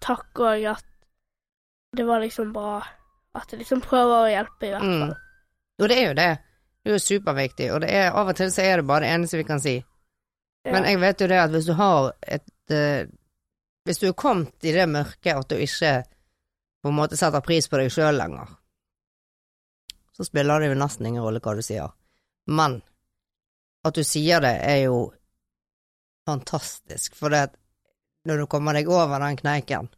[0.00, 0.84] takk og at
[1.96, 2.78] det var liksom bra
[3.36, 5.00] at jeg liksom prøver å hjelpe, i hvert Mm.
[5.02, 5.16] fall.
[5.82, 6.28] Og det er jo det.
[6.86, 9.36] Det er superviktig, og det er, av og til så er det bare det eneste
[9.40, 9.74] vi kan si.
[10.64, 10.72] Ja.
[10.72, 13.06] Men jeg vet jo det at hvis du har et uh,
[13.86, 15.90] Hvis du er kommet i det mørket at du ikke
[16.82, 18.48] på en måte setter pris på deg sjøl lenger,
[20.16, 21.92] så spiller det jo nesten ingen rolle hva du sier.
[22.50, 22.80] Men
[23.86, 25.12] at du sier det, er jo
[26.26, 27.54] fantastisk, for det at
[28.26, 29.88] når du kommer deg over den kneiken,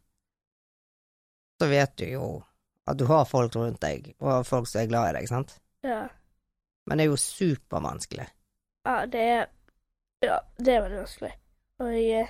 [1.59, 2.27] så vet du jo
[2.87, 5.57] at du har folk rundt deg, og folk som er glad i deg, sant?
[5.85, 6.07] ja.
[6.89, 8.25] Men det er jo supervanskelig.
[8.87, 9.47] Ja, det er
[10.25, 11.33] Ja, det er veldig vanskelig.
[11.79, 12.27] Og jeg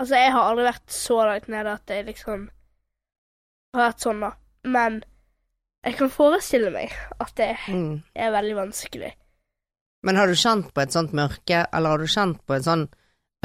[0.00, 2.48] Altså, jeg har aldri vært så langt nede at jeg liksom
[3.74, 4.32] har vært sånn, da.
[4.64, 4.96] Men
[5.84, 6.90] jeg kan forestille meg
[7.20, 8.02] at det Mm.
[8.16, 9.12] er veldig vanskelig.
[10.02, 12.88] Men har du kjent på et sånt mørke, eller har du kjent på et sånn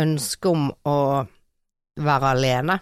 [0.02, 1.28] ønske om å
[2.00, 2.80] være alene?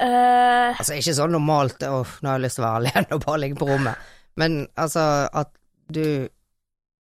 [0.00, 3.24] Eh Altså ikke sånn normalt 'uff, nå har jeg lyst til å være alene og
[3.24, 3.96] bare ligge på rommet',
[4.36, 5.48] men altså at
[5.92, 6.28] du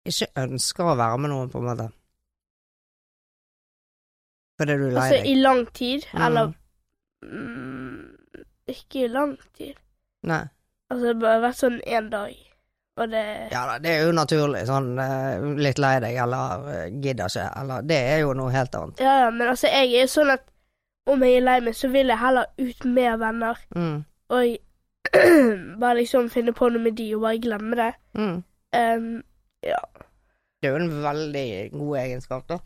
[0.07, 1.88] ikke ønsker å være med noen, på en måte.
[4.61, 5.03] Fordi du er lei deg.
[5.03, 6.23] altså, i lang tid, Mm.
[6.27, 6.53] eller
[7.23, 8.16] mm,
[8.71, 9.75] Ikke i lang tid.
[10.23, 10.45] Nei.
[10.90, 12.35] Altså, det har bare vært sånn én dag,
[13.01, 16.87] og det Ja da, det er jo naturlig, sånn eh, litt lei deg, eller eh,
[17.03, 19.01] gidder ikke, eller Det er jo noe helt annet.
[19.01, 20.50] Ja, ja, men altså, jeg er jo sånn at
[21.12, 24.05] om jeg er lei meg, så vil jeg heller ut med venner, Mm.
[24.29, 24.57] og
[25.81, 27.92] bare liksom finne på noe med de, og bare glemme det.
[28.14, 28.42] Mm.
[28.77, 29.23] Um,
[30.61, 32.59] Det er jo en veldig god egenskap, da.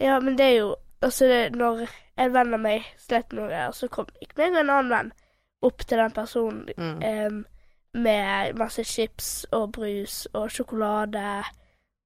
[0.00, 1.80] ja, men det er jo Altså, det, når
[2.18, 5.08] en venn av meg slet noe, så kom ikke meg og en annen venn
[5.66, 7.02] opp til den personen Mm.
[7.26, 7.40] um,
[7.94, 11.42] med masse chips og brus og sjokolade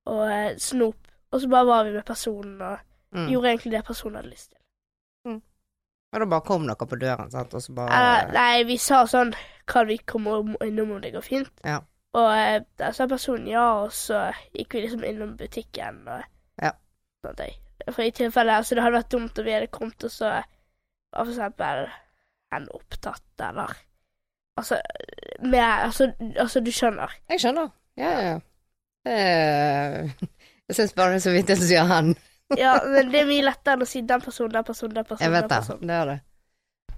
[0.06, 0.96] og eh, snop,
[1.30, 2.78] og så bare var vi med personen og
[3.12, 3.28] Mm.
[3.28, 4.58] gjorde egentlig det personen hadde lyst til.
[6.14, 9.02] Og da bare kom dere på døren, sant, og så bare Eh, nei, vi sa
[9.10, 9.34] sånn
[9.66, 11.50] Kan vi komme innom om det går fint?
[11.66, 11.80] Ja.
[12.16, 16.22] Og eh, da sa personen ja, og så gikk vi liksom innom butikken og
[16.62, 16.72] Ja.
[17.36, 17.56] ting.
[17.90, 20.30] For i tilfelle Altså, det hadde vært dumt om vi hadde kommet, og så
[21.12, 21.88] var for eksempel
[22.54, 23.74] en opptatt, eller
[24.56, 24.78] Altså
[25.42, 27.12] med Altså, altså du skjønner.
[27.28, 27.68] Jeg skjønner.
[27.96, 28.38] Ja, ja, ja.
[29.10, 30.10] Eh,
[30.68, 32.14] Jeg syns bare det er så vidt jeg sier han.
[32.54, 35.24] Ja, men det er mye lettere enn å si den personen, den personen, den personen.
[35.26, 35.78] Jeg vet det.
[35.88, 36.18] Det er det.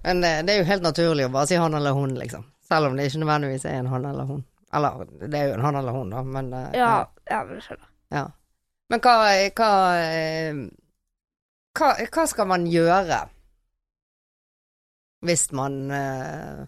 [0.03, 2.45] Men det, det er jo helt naturlig å bare si han eller hun, liksom.
[2.69, 4.43] Selv om det ikke nødvendigvis er en han eller hun.
[4.77, 6.91] Eller, det er jo en han eller hun, da, men Ja, Ja,
[7.31, 7.89] ja, men jeg skjønner.
[8.13, 8.27] ja.
[8.89, 9.15] Men hva,
[9.57, 10.61] hva, eh,
[11.77, 13.19] hva Hva skal man gjøre
[15.21, 16.61] hvis man eh,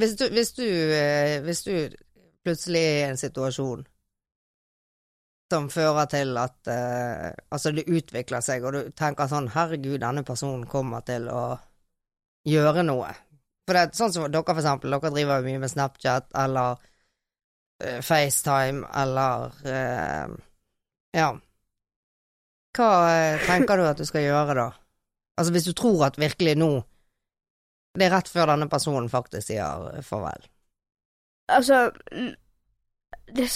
[0.00, 0.64] hvis, du, hvis, du,
[0.96, 1.74] eh, hvis du
[2.42, 3.84] plutselig er i en situasjon
[5.52, 10.24] som fører til at eh, altså det utvikler seg, og du tenker sånn herregud, denne
[10.26, 11.44] personen kommer til å
[12.48, 13.12] gjøre noe.
[13.64, 16.80] For det er sånn som dere for eksempel, dere driver jo mye med Snapchat eller
[17.82, 20.34] eh, FaceTime eller eh,
[21.16, 21.30] ja.
[22.74, 24.66] Hva eh, tenker du at du skal gjøre da?
[25.38, 26.72] Altså hvis du tror at virkelig nå
[27.94, 30.48] det er rett før denne personen faktisk sier farvel.
[31.54, 31.92] Altså
[33.30, 33.46] det,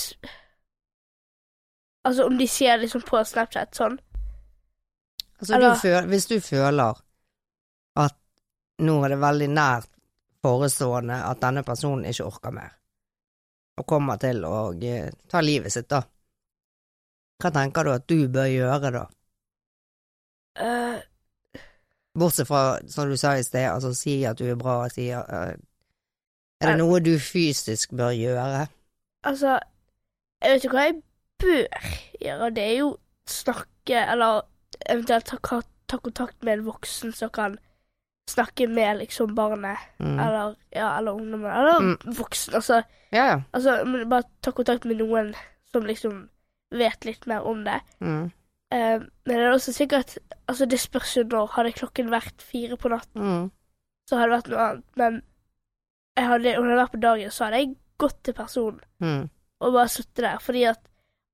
[2.09, 3.99] Altså, om de ser liksom på Snapchat sånn
[5.39, 7.03] Altså, Eller- du føler, hvis du føler
[7.97, 8.17] at
[8.79, 9.91] nå er det veldig nært
[10.43, 12.73] forestående at denne personen ikke orker mer,
[13.79, 16.03] og kommer til å eh, ta livet sitt, da,
[17.39, 19.05] hva tenker du at du bør gjøre da?
[20.59, 20.99] Uh...
[22.19, 25.55] Bortsett fra, som du sa i sted, altså si at du er bra, si uh,
[26.59, 28.67] Er det noe du fysisk bør gjøre?
[29.23, 29.61] Altså,
[30.43, 31.03] jeg vet ikke hva jeg
[31.39, 31.67] bør
[32.21, 32.97] gjøre, det er jo
[33.29, 34.43] snakke, eller
[34.91, 37.59] eventuelt ta, ta kontakt med en voksen som kan
[38.29, 40.19] snakke med liksom barnet, Mm.
[40.21, 42.15] eller, ja, eller ungdommen, eller Mm.
[42.17, 43.41] voksen, altså, Ja, ja.
[43.55, 45.35] altså, men bare ta kontakt med noen
[45.73, 46.29] som liksom
[46.71, 47.81] vet litt mer om det.
[48.01, 48.31] Mm.
[48.75, 52.77] Uh, men det er også sikkert, altså det spørs jo når, hadde klokken vært fire
[52.77, 53.51] på natten, Mm.
[54.09, 55.23] så hadde det vært noe annet, men
[56.19, 59.31] jeg hadde, om det hadde vært på dagen, så hadde jeg gått til personen, Mm.
[59.61, 60.79] og bare sittet der, fordi at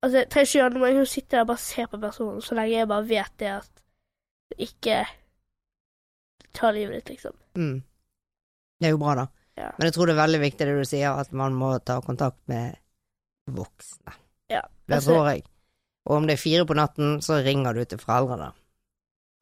[0.04, 2.42] Altså, jeg trenger ikke gjøre noe, jeg kan sitte der og bare se på personen,
[2.44, 3.70] så lenge jeg bare vet det at
[4.52, 4.98] det ikke
[6.54, 7.36] tar livet ditt, liksom.
[7.56, 7.78] Mm.
[8.80, 9.24] Det er jo bra, da.
[9.56, 9.70] Ja.
[9.78, 12.40] Men jeg tror det er veldig viktig det du sier, at man må ta kontakt
[12.50, 12.76] med
[13.54, 14.12] voksne.
[14.52, 14.60] Ja.
[14.90, 15.44] Det tror jeg.
[16.04, 18.50] Og om det er fire på natten, så ringer du til foreldrene.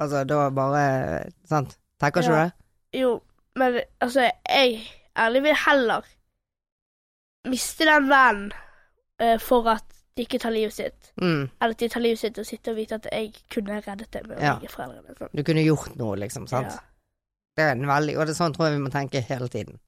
[0.02, 0.84] Altså, da bare
[1.48, 1.78] Sant?
[2.02, 2.44] Tenker ikke Ja.
[2.44, 3.00] du det?
[3.00, 3.10] Jo,
[3.56, 4.82] men altså, jeg
[5.18, 6.06] ærlig vil heller
[7.50, 8.52] miste den vennen
[9.22, 9.84] uh, for at
[10.16, 11.50] de ikke tar livet sitt, Mm.
[11.60, 14.26] eller at de tar livet sitt og sitter og vite at jeg kunne reddet det
[14.28, 14.54] med å Ja.
[14.58, 15.16] ringe foreldrene.
[15.18, 15.28] Sånn.
[15.32, 16.46] Du kunne gjort noe, liksom.
[16.48, 16.66] Sant?
[16.68, 16.78] Ja.
[17.56, 19.78] Det er en veldig Og det er sånn tror jeg vi må tenke hele tiden.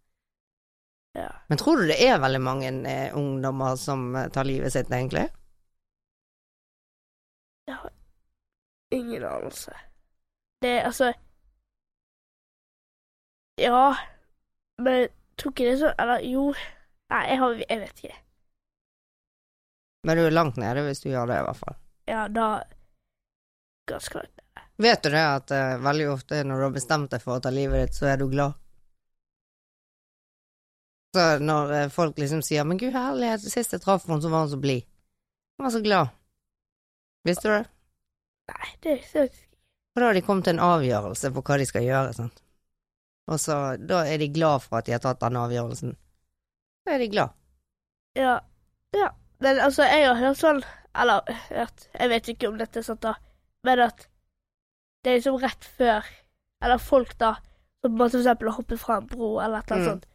[1.15, 1.29] Ja.
[1.49, 5.31] Men tror du det er veldig mange eh, ungdommer som eh, tar livet sitt, egentlig?
[7.69, 7.91] Jeg har
[8.93, 9.73] ingen anelse.
[10.63, 11.13] Det er altså
[13.59, 13.95] Ja,
[14.79, 15.09] men
[15.39, 16.49] tror ikke det er sånn Eller jo
[17.13, 18.17] Nei, jeg, har, jeg vet ikke.
[20.05, 21.77] Men du er langt nede hvis du gjør det, i hvert fall.
[22.11, 22.49] Ja, da
[23.89, 24.41] Ganske langt.
[24.77, 27.53] Vet du det at uh, veldig ofte når du har bestemt deg for å ta
[27.53, 28.57] livet ditt, så er du glad?
[31.15, 34.47] Så når uh, folk liksom sier 'men gud herlighet, sist jeg traff henne, så var
[34.47, 34.89] hun så blid'.
[35.57, 36.09] Hun var så glad.
[37.25, 37.67] Visste du det?
[38.51, 39.29] Nei, det er så
[39.95, 42.43] Og da har de kommet til en avgjørelse på hva de skal gjøre, sant.
[43.31, 45.95] Og så da er de glad for at de har tatt den avgjørelsen.
[46.85, 47.37] Da er de glad.
[48.19, 48.35] Ja.
[48.93, 49.13] ja.
[49.45, 50.63] Men altså, jeg har hørt sånn
[50.97, 53.15] Eller hørt Jeg vet ikke om dette er sant, da.
[53.67, 54.07] Men at
[55.05, 56.07] det er liksom rett før
[56.65, 57.35] Eller folk, da,
[57.85, 59.91] som eksempel har hoppet fra en bro eller et eller annet Mm.
[59.93, 60.07] sånt,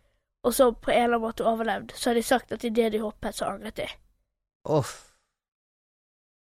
[0.47, 2.99] og så på en eller annen måte overlevd, så har de sagt at idet de
[3.03, 3.85] hoppet, så angret de.
[4.65, 4.95] Uff.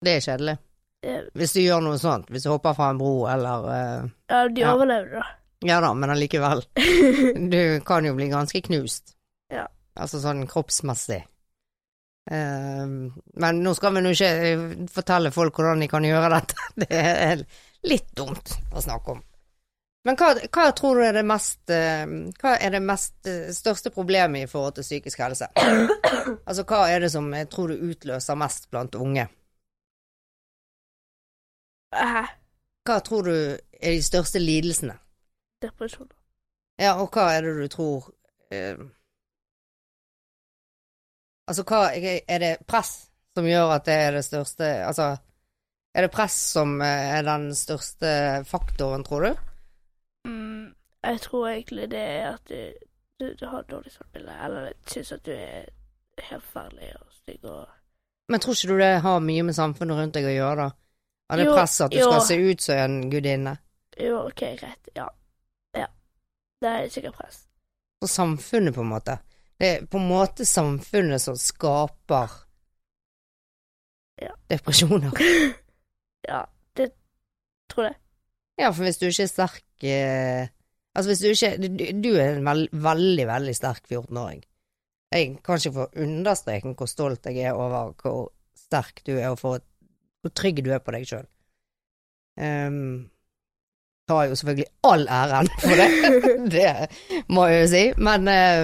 [0.05, 0.57] Det er kjedelig.
[1.35, 4.61] Hvis du gjør noe sånt, hvis du hopper fra en bro eller uh, Ja, de
[4.63, 4.75] Ja.
[4.77, 5.27] overlevde, da.
[5.67, 6.63] Ja da, men allikevel.
[7.55, 9.17] Du kan jo bli ganske knust.
[9.51, 9.67] Ja.
[9.97, 11.25] Altså sånn kroppsmessig.
[12.31, 12.87] Eh,
[13.43, 16.69] men nå skal vi nå ikke eh, fortelle folk hvordan de kan gjøre dette.
[16.87, 17.47] Det er
[17.87, 19.25] litt dumt å snakke om.
[20.07, 22.05] Men hva, hva tror du er det mest eh,
[22.39, 25.49] Hva er det mest eh, største problemet i forhold til psykisk helse?
[26.49, 29.27] Altså hva er det som jeg tror du utløser mest blant unge?
[32.87, 34.95] Hva tror du er de største lidelsene?
[35.63, 36.09] Depresjon.
[36.79, 38.11] Ja, og hva er det du tror
[38.53, 38.79] eh,
[41.47, 43.07] Altså, hva er det press
[43.37, 45.17] som gjør at det er det største Altså,
[45.97, 48.09] er det press som eh, er den største
[48.45, 49.37] faktoren, tror du?
[50.29, 52.89] Mm, jeg tror egentlig det er at du,
[53.21, 55.69] du, du har dårlig selvbilde, eller syns at du er
[56.31, 57.67] helt forferdelig og stygg og
[58.29, 60.71] Men tror ikke du det har mye med samfunnet rundt deg å gjøre, da?
[61.31, 62.11] Av det Jo, presset at du jo.
[62.11, 63.57] skal se ut som en gudinne?
[64.03, 64.91] Jo, OK, greit.
[64.97, 65.07] Ja.
[65.75, 65.87] Ja.
[66.63, 67.41] Det er sikkert press.
[68.03, 69.17] Og samfunnet, på en måte.
[69.57, 72.43] Det er på en måte samfunnet som skaper
[74.23, 74.33] Ja.
[74.49, 75.13] depresjoner.
[76.27, 76.41] Ja,
[76.75, 76.89] det
[77.71, 77.95] tror jeg.
[78.59, 80.49] Ja, for hvis du ikke er sterk eh,
[80.97, 84.41] Altså hvis du ikke Du, du er en veld, veldig, veldig sterk 14-åring.
[85.15, 89.39] Jeg kan ikke få understreken hvor stolt jeg er over hvor sterk du er, og
[89.39, 89.63] for
[90.25, 91.29] hvor trygg du er på deg sjøl.
[92.41, 93.07] Um,
[94.07, 95.89] tar jo selvfølgelig all æren for det,
[96.55, 98.63] det må jeg jo si, men, eh,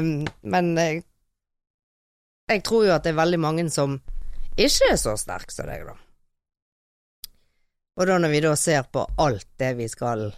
[0.54, 1.02] men eh,
[2.50, 3.98] jeg tror jo at det er veldig mange som
[4.56, 5.96] ikke er så sterk som deg, da.
[8.00, 10.30] Og da når vi da ser på alt det vi skal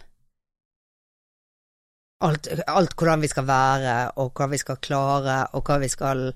[2.25, 6.31] alt, alt hvordan vi skal være, og hva vi skal klare, og hva vi skal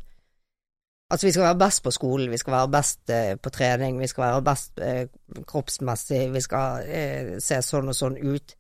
[1.10, 4.08] Altså, vi skal være best på skolen, vi skal være best eh, på trening, vi
[4.08, 5.08] skal være best eh,
[5.50, 8.54] kroppsmessig, vi skal eh, se sånn og sånn ut.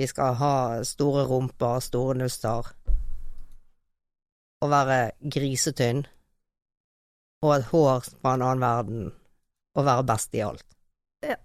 [0.00, 0.54] Vi skal ha
[0.88, 2.70] store rumper, store nusser,
[4.64, 6.06] og være grisetynn,
[7.44, 9.10] og et hår fra en annen verden,
[9.76, 10.64] og være best i alt.
[11.24, 11.36] Ja.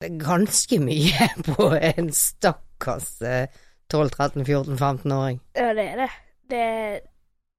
[0.00, 3.46] Det er ganske mye på en stakkars eh,
[3.94, 5.40] 12-13-14-15-åring.
[5.56, 6.10] Ja, det er det.
[6.50, 7.00] Det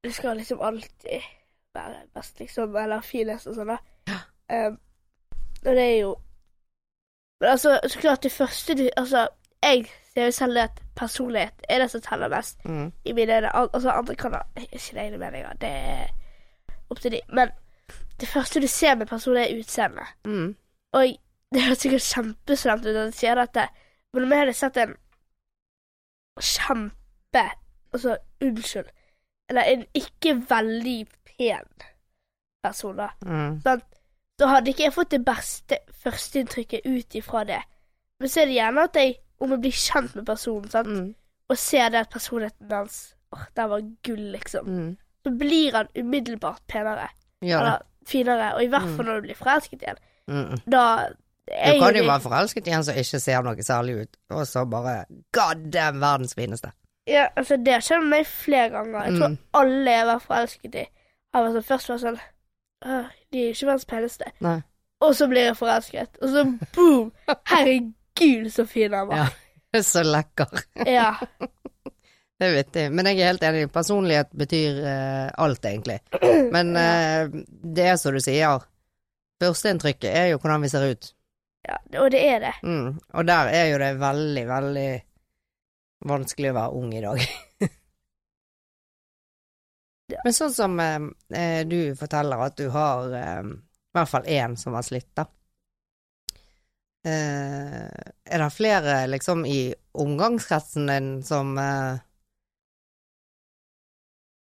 [0.04, 1.24] Du skal liksom alltid
[1.76, 3.74] være best, liksom, eller finest og sånn,
[4.08, 4.20] da.
[4.48, 4.78] Um,
[5.66, 6.16] og det er jo
[7.42, 9.28] Men altså, så klart det første du Altså,
[9.64, 12.58] jeg ser jo selv at personlighet er det som teller mest.
[12.66, 12.92] Mm.
[13.06, 13.56] i mine øyne.
[13.56, 14.42] Al- Altså, andre kan ha
[14.78, 15.54] sine egne meninger.
[15.62, 16.08] Det er
[16.90, 17.22] opp til de.
[17.34, 17.50] Men
[18.20, 20.08] det første du ser med personer, er utseendet.
[20.26, 20.56] Mm.
[20.94, 21.06] Og
[21.54, 23.68] det høres sikkert kjempeslemt ut at jeg sier dette,
[24.14, 24.96] men om jeg hadde sett en
[26.42, 27.44] kjempe
[27.94, 28.90] Altså, unnskyld.
[29.50, 31.70] Eller en ikke veldig pen
[32.64, 33.08] person, da.
[33.26, 33.62] Mm.
[33.64, 33.82] Sånn,
[34.40, 37.62] Så hadde ikke jeg fått det beste førsteinntrykket ut ifra det.
[38.20, 41.16] Men så er det gjerne at jeg, om å bli kjent med personen, sant, Mm.
[41.50, 44.66] og ser det at personligheten hans Åh, den var gull, liksom.
[44.68, 44.98] Mm.
[45.26, 47.10] Så blir han umiddelbart penere.
[47.42, 48.54] Ja, Eller finere.
[48.56, 48.96] Og i hvert Mm.
[48.96, 49.98] fall når du blir forelsket igjen.
[50.30, 50.62] mm.
[50.72, 51.10] Da
[51.48, 54.46] Du kan jo jo være forelsket i en som ikke ser noe særlig ut, og
[54.48, 56.72] så bare God damn, verdens fineste.
[57.08, 59.04] Ja, altså, det har skjedd med meg flere ganger.
[59.06, 59.38] Jeg tror Mm.
[59.54, 60.86] alle jeg var forelsket i,
[61.34, 62.20] har vært sånn først var sånn
[63.32, 64.26] De er jo ikke verdens peneste.
[64.40, 64.62] Nei.
[65.02, 66.18] Og så blir jeg forelsket.
[66.22, 66.44] Og så
[66.76, 67.12] boom!
[67.48, 67.94] Herregud,
[68.52, 69.18] så fin han var.
[69.18, 69.28] Ja.
[69.84, 70.48] Så lekker.
[70.86, 71.16] Ja.
[72.40, 72.92] Det vet jeg.
[72.94, 73.68] Men jeg er helt enig.
[73.74, 75.98] Personlighet betyr uh, alt, egentlig.
[76.54, 77.34] Men uh,
[77.66, 78.62] det er som du sier.
[79.42, 81.10] Førsteinntrykket er jo hvordan vi ser ut.
[81.66, 81.80] ja.
[82.02, 82.54] Og det er det.
[82.62, 83.00] Mm.
[83.14, 84.92] Og der er jo det veldig, veldig
[86.14, 87.26] vanskelig å være ung i dag.
[90.14, 90.22] Ja.
[90.26, 94.86] Men sånn som eh, du forteller at du har i hvert fall én som har
[94.86, 95.26] slitt, da.
[97.08, 99.62] Eh, er det flere liksom i
[99.96, 102.02] omgangskretsen din som eh,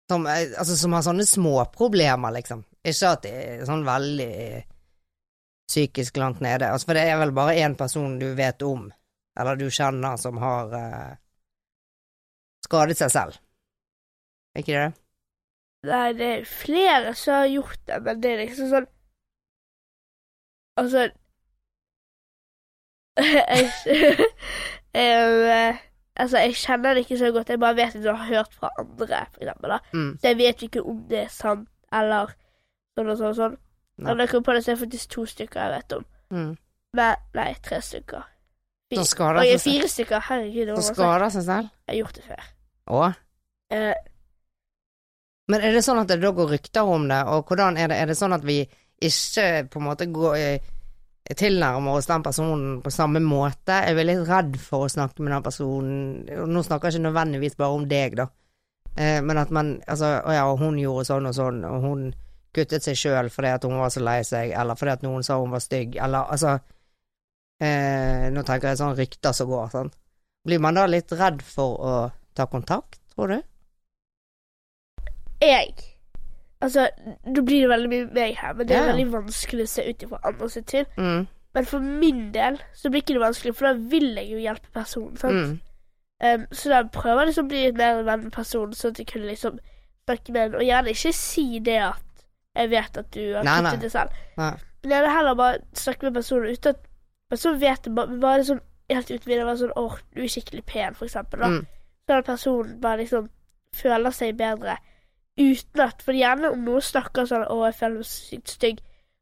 [0.07, 2.63] som, eh, altså, som har sånne småproblemer, liksom.
[2.87, 4.33] Ikke at det er sånn veldig
[5.67, 6.69] psykisk langt nede.
[6.71, 8.87] Altså, for det er vel bare én person du vet om,
[9.39, 11.17] eller du kjenner, som har eh,
[12.67, 13.41] skadet seg selv.
[14.55, 15.03] Er ikke det det?
[15.87, 18.93] Nei, det er flere som har gjort det, men det er liksom sånn
[20.77, 21.07] Altså
[23.53, 24.27] jeg,
[24.93, 25.83] eh,
[26.17, 28.71] Altså, jeg kjenner det ikke så godt, jeg bare vet at du har hørt fra
[28.81, 29.69] andre, for eksempel.
[29.69, 29.77] da.
[29.93, 30.07] Mm.
[30.17, 32.31] Så jeg vet ikke om det er sant, eller
[32.97, 33.57] sånn og sånn og sånn.
[34.01, 34.15] Nei.
[34.23, 36.07] Jeg kom på det, så er det faktisk to stykker jeg vet om.
[36.33, 36.49] Mm.
[36.97, 38.25] Men, nei, tre stykker.
[38.89, 39.03] Fire.
[39.03, 40.71] Så skader Oi, fire stykker, herregud.
[40.73, 40.93] masse.
[40.95, 41.69] skader seg selv?
[41.85, 42.49] Jeg har gjort det før.
[42.87, 43.01] Å?
[43.77, 43.93] Eh,
[45.47, 47.97] Men er det sånn at det da går rykter om det, og hvordan er det?
[48.01, 48.63] Er det sånn at vi
[48.97, 50.71] ikke på en måte går eh,
[51.35, 53.81] tilnærmer oss den personen på samme måte?
[53.81, 55.97] Er blir litt redd for å snakke med den personen?
[56.47, 58.29] Nå snakker jeg ikke nødvendigvis bare om deg, da.
[58.95, 62.07] Eh, men at man Altså, å ja, hun gjorde sånn og sånn, og hun
[62.55, 65.37] kuttet seg sjøl fordi at hun var så lei seg, eller fordi at noen sa
[65.41, 66.55] hun var stygg, eller altså
[67.61, 69.91] eh, Nå tenker jeg sånn rykter som går, sånn.
[70.47, 71.93] Blir man da litt redd for å
[72.37, 73.39] ta kontakt, tror du?
[75.41, 75.73] jeg
[76.61, 76.87] Altså,
[77.25, 80.03] nå blir det veldig mye meg her, men det er veldig vanskelig å se ut
[80.07, 80.87] ifra andre sitt syn.
[80.97, 81.27] Mm.
[81.57, 84.73] Men for min del så blir ikke det vanskelig, for da vil jeg jo hjelpe
[84.73, 85.17] personen.
[85.21, 85.37] sant?
[85.37, 85.59] Mm.
[86.17, 89.01] Um, så da prøver jeg liksom å bli mer en venn med personen, sånn at
[89.03, 89.59] jeg kunne liksom
[90.07, 90.57] snakke med henne.
[90.57, 92.25] Og gjerne ikke si det at
[92.57, 94.17] jeg vet at du har kuttet det selv.
[94.39, 94.53] Nei.
[94.81, 96.83] Men gjerne heller bare snakke med personen uten at
[97.29, 100.63] personen vet det, bare, bare sånn helt uten videre være sånn åh, du er skikkelig
[100.65, 101.43] pen, for eksempel.
[101.43, 101.49] Da.
[101.53, 101.65] Mm.
[102.07, 103.29] Så at personen bare liksom
[103.77, 104.77] føler seg bedre
[105.37, 108.79] uten at For gjerne om noen snakker sånn 'Å, jeg føler meg sykt stygg',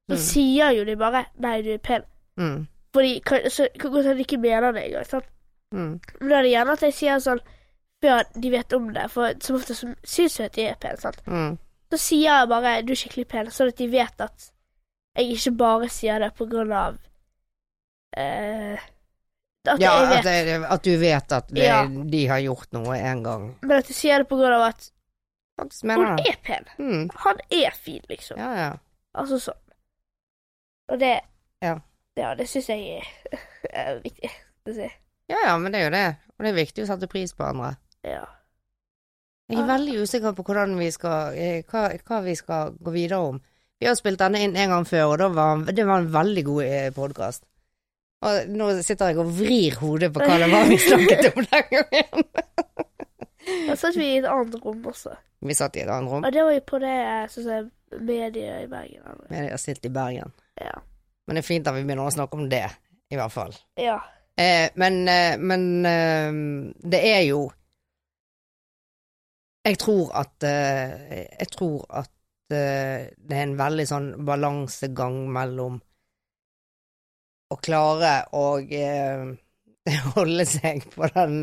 [0.10, 0.18] så Mm.
[0.18, 2.04] sier jo de bare 'Nei, du er pen'.
[2.40, 2.68] Mm.
[2.94, 5.06] Fordi kan, så, kan godt hende de ikke mener det engang.
[5.06, 5.26] sant?
[5.74, 6.00] Mm.
[6.22, 7.40] Men da er det gjerne at jeg sier sånn
[8.04, 10.98] før de vet om det, for som ofte så syns jeg at de er pene.
[10.98, 11.22] sant?
[11.28, 11.58] Mm.
[11.92, 14.52] Så sier jeg bare 'du er skikkelig pen', sånn at de vet at
[15.18, 16.98] jeg ikke bare sier det på grunn av
[18.18, 18.78] eh,
[19.68, 21.86] At Ja, at, det, at du vet at det, Ja.
[21.88, 23.56] de har gjort noe en gang.
[23.62, 24.92] men at du sier det på grunn av at
[25.60, 26.66] Faktisk mener Han er pen.
[26.78, 27.10] Mm.
[27.24, 28.40] Han er fin, liksom.
[28.40, 28.72] Ja, ja.
[29.16, 29.62] Altså sånn.
[30.92, 31.20] Og det
[31.64, 31.78] Ja.
[32.16, 33.40] Ja, det syns jeg er,
[33.76, 34.30] er viktig
[34.68, 34.88] å si.
[35.32, 36.06] ja, ja, men det er jo det.
[36.38, 37.74] Og det er viktig å sette pris på andre.
[38.08, 38.24] Ja.
[39.52, 43.20] Jeg er veldig usikker på hvordan vi skal, eh, hva, hva vi skal gå videre
[43.22, 43.42] om.
[43.80, 46.44] Vi har spilt denne inn en gang før, og da var, det var en veldig
[46.48, 47.44] god podkast.
[48.26, 51.68] Og nå sitter jeg og vrir hodet på hva det var vi snakket om den
[51.76, 52.24] gangen.
[53.68, 55.14] Da satt vi i et annet rom også.
[55.46, 56.24] Vi satt i et annet rom.
[56.26, 56.96] Og det var jo på det
[57.34, 57.70] sånn som
[58.06, 59.04] medier i Bergen.
[59.06, 59.28] eller?
[59.30, 60.32] Men jeg i Bergen.
[60.62, 60.74] Ja.
[61.28, 62.66] Men det er fint at vi begynner å snakke om det,
[63.14, 63.56] i hvert fall.
[63.82, 64.00] ja.
[64.36, 66.34] Eh, men eh, men eh,
[66.84, 67.46] det er jo
[69.64, 72.12] Jeg tror at eh, Jeg tror at
[72.52, 75.78] eh, det er en veldig sånn balansegang mellom
[77.48, 79.24] å klare å eh,
[80.18, 81.40] holde seg på den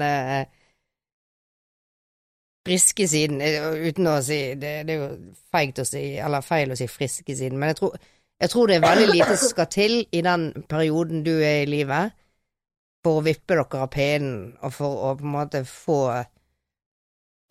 [2.67, 5.09] friske siden, uten å si det, det er jo
[5.51, 7.97] feigt å si, eller feil å si friske siden, men jeg tror,
[8.43, 11.71] jeg tror det er veldig lite som skal til i den perioden du er i
[11.71, 12.15] livet,
[13.03, 15.99] for å vippe dere av pinnen, og for å på en måte få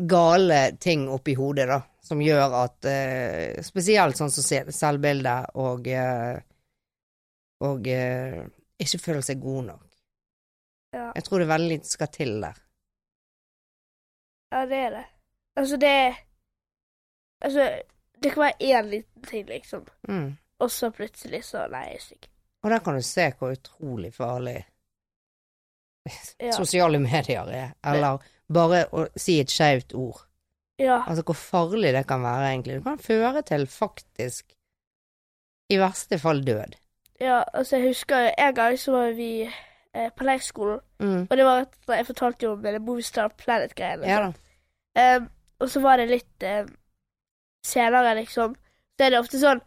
[0.02, 5.36] gale ting opp i hodet, da, som gjør at eh, Spesielt sånn som se- selvbilde
[5.62, 6.40] og eh,
[7.62, 8.40] Og eh,
[8.82, 9.84] ikke føle seg god nok.
[10.96, 11.12] Ja.
[11.14, 12.58] Jeg tror det er veldig lite som skal til der.
[14.52, 15.06] Ja, det er det.
[15.56, 15.96] Altså, det
[17.42, 17.82] Altså,
[18.24, 19.88] det kan være én liten ting, liksom.
[20.08, 20.38] Mm.
[20.60, 22.28] Og så plutselig så Nei, jeg er syk.
[22.64, 24.60] Og der kan du se hvor utrolig farlig
[26.40, 26.52] Ja.
[26.52, 27.74] sosiale medier er.
[27.86, 28.18] Eller
[28.54, 30.24] bare å si et skeivt ord.
[30.82, 31.04] Ja.
[31.08, 32.76] Altså hvor farlig det kan være, egentlig.
[32.80, 34.54] Det kan føre til faktisk,
[35.70, 36.76] i verste fall, død.
[37.20, 39.50] ja, altså, jeg husker en gang så var vi
[39.96, 41.28] eh, på leirskolen, Mm.
[41.32, 44.08] og det var at jeg fortalte jo om det Movistar Planet-greiene.
[44.08, 44.20] Ja
[44.96, 45.18] da.
[45.18, 45.30] Um,
[45.60, 46.68] og så var det litt um,
[47.66, 48.56] senere, liksom.
[49.00, 49.62] Så er det ofte sånn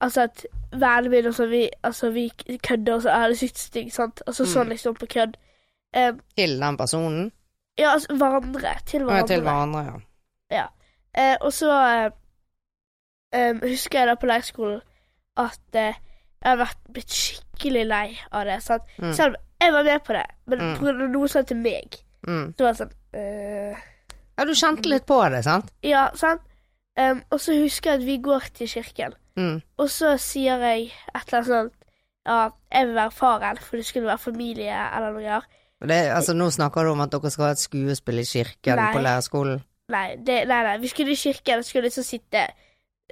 [0.00, 2.28] Altså at vennene mine og sånn, vi, altså, vi
[2.62, 4.20] kødder og så er det sykt stygg, sant.
[4.26, 4.48] Altså Mm.
[4.52, 5.34] sånn liksom på kødd.
[5.96, 7.32] Um, Til den personen?
[7.78, 8.74] ja, altså hverandre.
[8.86, 9.06] Til hverandre.
[9.06, 9.26] hverandre.
[9.26, 10.02] til hverandre,
[10.50, 10.66] ja.
[11.18, 11.70] Eh, og så
[13.34, 14.80] uh, husker jeg da på leirskolen
[15.36, 15.94] at eh,
[16.42, 18.62] jeg har vært blitt skikkelig lei av det.
[18.62, 18.82] Sant?
[18.98, 19.12] Mm.
[19.14, 20.74] Selv om jeg var med på det, men Mm.
[20.78, 21.08] pga.
[21.08, 22.54] noe sånt til meg, Mm.
[22.56, 23.76] så var det sånn eh,
[24.38, 25.70] Ja, du kjente litt på det, sant?
[25.82, 26.40] Ja, sant?
[26.98, 29.62] Um, og så husker jeg at vi går til kirken, Mm.
[29.78, 31.72] og så sier jeg et eller annet sånt
[32.26, 36.14] Ja, jeg vil være faren, for det skulle være familie eller noe greier.
[36.14, 38.92] Altså, nå snakker du om at dere skal ha et skuespill i kirken Nei.
[38.92, 39.62] på lærerskolen.
[39.88, 42.48] Nei, det, nei, nei, vi skulle i kirken og skulle liksom sitte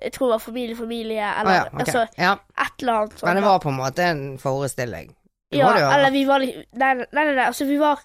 [0.02, 1.78] Jeg tror det var familie, familie, eller ja, okay.
[1.80, 2.32] altså ja.
[2.64, 3.28] et eller annet sånt.
[3.28, 5.14] Men det var på en måte en forestilling.
[5.50, 8.02] Det Ja, det eller vi var litt Nei, nei, nei, nei, altså vi var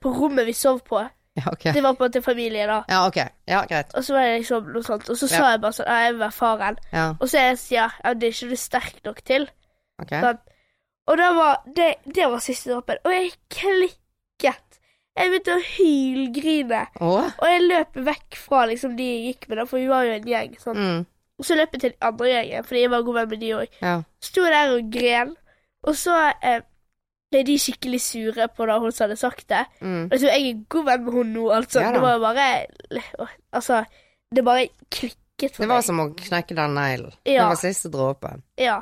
[0.00, 1.02] på rommet vi sov på.
[1.34, 1.72] Ja, okay.
[1.72, 2.82] Det var på en måte familie, da.
[2.88, 3.16] Ja, ok.
[3.48, 3.94] Ja, greit.
[3.94, 5.08] Og så var det liksom noe sånt.
[5.08, 6.80] Og så sa jeg bare sånn Ja, jeg vil være faren.
[6.92, 9.48] Ja, Og så jeg sier ja, det er ikke du sterk nok til.
[10.02, 10.12] ok.
[10.12, 10.42] Sånn.
[11.10, 13.00] Og da var det, det var siste dråpen.
[13.04, 14.68] Og jeg klikket.
[15.18, 16.84] Jeg begynte å hylgrine.
[17.00, 17.24] Oh.
[17.26, 20.14] Og jeg løp vekk fra liksom de jeg gikk med, da, for vi var jo
[20.14, 20.54] en gjeng.
[20.60, 20.78] sånn.
[20.78, 21.02] Mm.
[21.42, 23.48] Og så løp jeg til den andre gjengen, fordi jeg var god venn med de
[23.58, 23.78] òg.
[23.82, 23.94] Ja.
[24.22, 25.32] Sto der og gren.
[25.90, 26.60] Og så eh,
[27.32, 29.64] ble de skikkelig sure på da hun som hadde sagt det.
[29.80, 30.04] Mm.
[30.12, 31.82] Altså, jeg er god venn med hun nå, altså.
[31.82, 32.46] Ja det var jo bare
[33.52, 33.80] Altså,
[34.34, 35.66] det bare klikket for meg.
[35.66, 35.88] Det var meg.
[35.88, 37.16] som å knekke den neglen.
[37.26, 38.44] Det var siste dråpen.
[38.60, 38.78] Ja.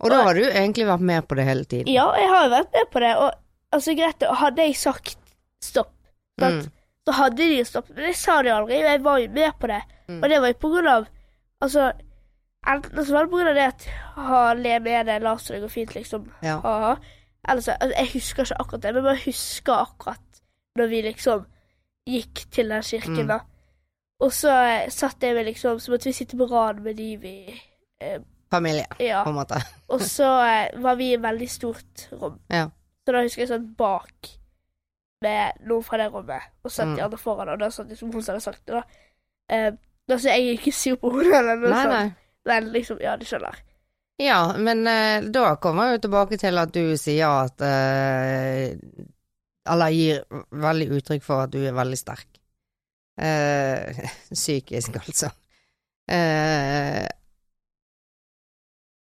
[0.00, 1.92] Og da har du egentlig vært med på det hele tiden.
[1.92, 3.30] ja, jeg har jo vært med på det, og
[3.76, 5.16] altså, greit, hadde jeg sagt
[5.62, 5.92] stopp,
[6.40, 6.70] sant, Mm.
[7.06, 7.94] så hadde de jo stoppet.
[7.96, 9.80] Men jeg sa det aldri, og jeg var jo med på det.
[10.08, 10.22] Mm.
[10.22, 11.06] Og det var jo på grunn av
[11.60, 11.92] Altså,
[12.66, 13.86] enten så var det av det at
[14.16, 16.30] ha, le med det, la det gå fint, liksom.
[16.42, 16.58] Ja.
[16.60, 16.96] Ha-ha.
[17.48, 20.42] Eller så altså, Jeg husker ikke akkurat det, men jeg husker akkurat
[20.76, 21.46] når vi liksom
[22.08, 23.28] gikk til den kirken, Mm.
[23.28, 23.38] da.
[24.20, 27.16] Og så eh, satt jeg med liksom Så måtte vi sitte på rad med de
[27.16, 27.60] vi
[28.00, 29.22] eh, Familie, Ja.
[29.24, 29.54] på en måte.
[29.88, 32.40] Og så eh, var vi i et veldig stort rom.
[32.50, 32.66] Ja.
[33.06, 34.28] Så da husker jeg sånn bak
[35.22, 37.04] med noen fra det rommet, og satt de Mm.
[37.04, 38.82] andre foran, og da satt liksom hun som hadde sagt det, da.
[39.50, 39.72] Eh,
[40.10, 41.94] da så jeg er ikke sur på henne eller noe Nei, sånt.
[41.94, 42.38] nei.
[42.50, 43.58] Men liksom, ja, du skjønner.
[44.20, 48.74] Ja, men eh, da kommer jeg jo tilbake til at du sier at eh,
[49.70, 50.20] Eller gir
[50.64, 52.28] veldig uttrykk for at du er veldig sterk.
[53.20, 54.02] Eh,
[54.34, 55.30] psykisk, altså.
[56.10, 57.06] Eh,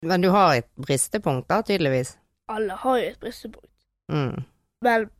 [0.02, 2.14] men du har et bristepunkt, da, tydeligvis.
[2.50, 3.72] Alle har jo et bristepunkt.
[4.12, 4.44] Mm.
[4.84, 5.10] Men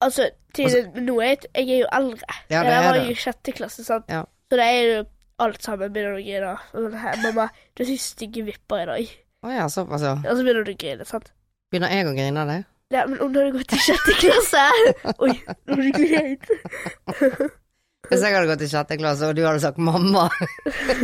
[0.00, 2.38] altså, til, nå er jeg, jeg er jo eldre.
[2.50, 4.08] Ja, det jeg var jo i sjette klasse, sant.
[4.10, 4.24] Ja.
[4.52, 4.96] Så det er jo
[5.40, 6.50] alt sammen begynner å grine.
[6.74, 9.14] Sånn Mamma, du har stygge vipper i dag.
[9.48, 10.12] Å ja, såpass, ja.
[10.20, 11.32] Og så begynner du å grine, sant.
[11.72, 12.58] Begynner jeg å grine av det?
[12.92, 14.66] Ja, men om du hadde gått i sjette klasse
[15.24, 16.44] Oi, nå har du greit.
[18.12, 20.28] Hvis jeg hadde gått i sjette klasse, og du hadde sagt 'mamma',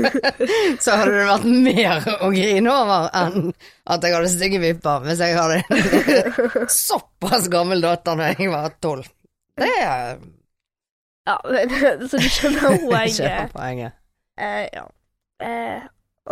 [0.85, 3.53] så hadde det vært mer å grine over enn
[3.89, 9.09] at jeg hadde stygge vipper hvis jeg hadde såpass gammel datter da jeg var tolv.
[9.57, 10.19] Det er
[11.29, 11.37] Ja,
[12.09, 13.17] så du skjønner poenget.
[13.19, 13.97] skjønner poenget.
[14.41, 14.85] Eh, ja.
[15.45, 15.83] Eh,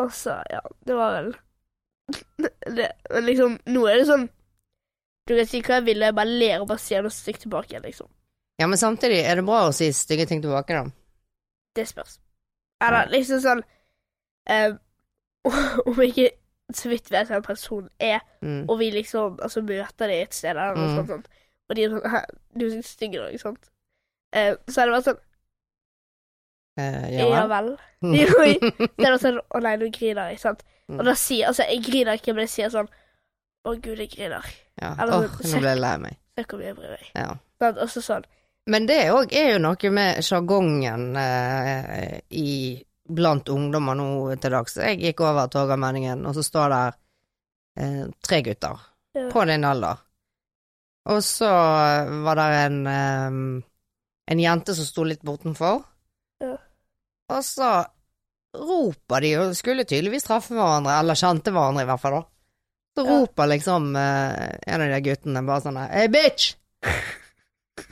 [0.01, 1.29] og så, ja, det var vel
[2.77, 4.25] det, Men liksom, nå er det sånn
[5.27, 7.81] Du kan si hva jeg vil, jeg bare ler og bare sier noe stygt tilbake
[7.85, 8.09] liksom.
[8.61, 10.85] Ja, men samtidig er det bra å si stygge ting tilbake, da.
[11.77, 12.17] Det spørs.
[12.83, 13.63] Eller liksom sånn
[14.49, 14.75] eh,
[15.87, 16.29] Om jeg ikke
[16.77, 18.65] så vidt vet hvem personen er, Mm.
[18.71, 20.97] og vi liksom altså, møter dem et sted, eller noe Mm.
[20.97, 21.29] sånt, sånt,
[21.69, 22.25] og de er sånn
[22.59, 23.71] Du er så stygg i dag, ikke sant?
[24.33, 25.23] Eh, så er det bare sånn
[26.79, 27.71] Eh, Ja, ja vel.
[28.03, 28.17] vel.
[28.21, 30.61] Jo, Så er det sånn Å nei, nå griner jeg, sant.
[30.91, 30.99] Mm.
[31.01, 32.89] Og da sier Altså, jeg griner ikke, men jeg sier sånn
[33.67, 34.45] Å gud, jeg griner.
[34.83, 34.91] Ja.
[35.01, 36.19] Eller Åh, nå ble jeg lei meg.
[36.37, 37.07] Hvor mye jeg bryr meg.
[37.17, 37.31] Ja.
[37.63, 37.79] Sant?
[37.81, 38.27] Og så sånn
[38.69, 42.49] Men det òg er jo noe med sjargongen eh, i
[43.09, 44.09] blant ungdommer nå
[44.43, 44.75] til dags.
[44.83, 46.97] Jeg gikk over Torgallmenningen, og så står der
[47.79, 48.81] eh, tre gutter
[49.15, 49.29] Ja.
[49.33, 49.97] på din alder.
[51.07, 51.47] Og så
[52.27, 53.39] var det en eh,
[54.31, 55.83] en jente som sto litt bortenfor.
[56.43, 56.57] Ja.
[57.33, 57.71] Og så
[58.57, 62.25] roper de, og skulle tydeligvis treffe hverandre, eller kjente hverandre i hvert fall, da.
[62.97, 63.17] Så Ja.
[63.21, 66.55] roper liksom eh, en av de guttene bare sånn Hey, bitch!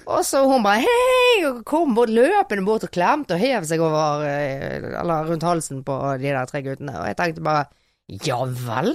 [0.08, 3.82] Og så hun bare hei, og kom bort løpende bort og klemte og hev seg
[3.84, 6.94] over eh, Eller rundt halsen på de der tre guttene.
[7.00, 7.66] Og jeg tenkte bare
[8.24, 8.94] ja vel?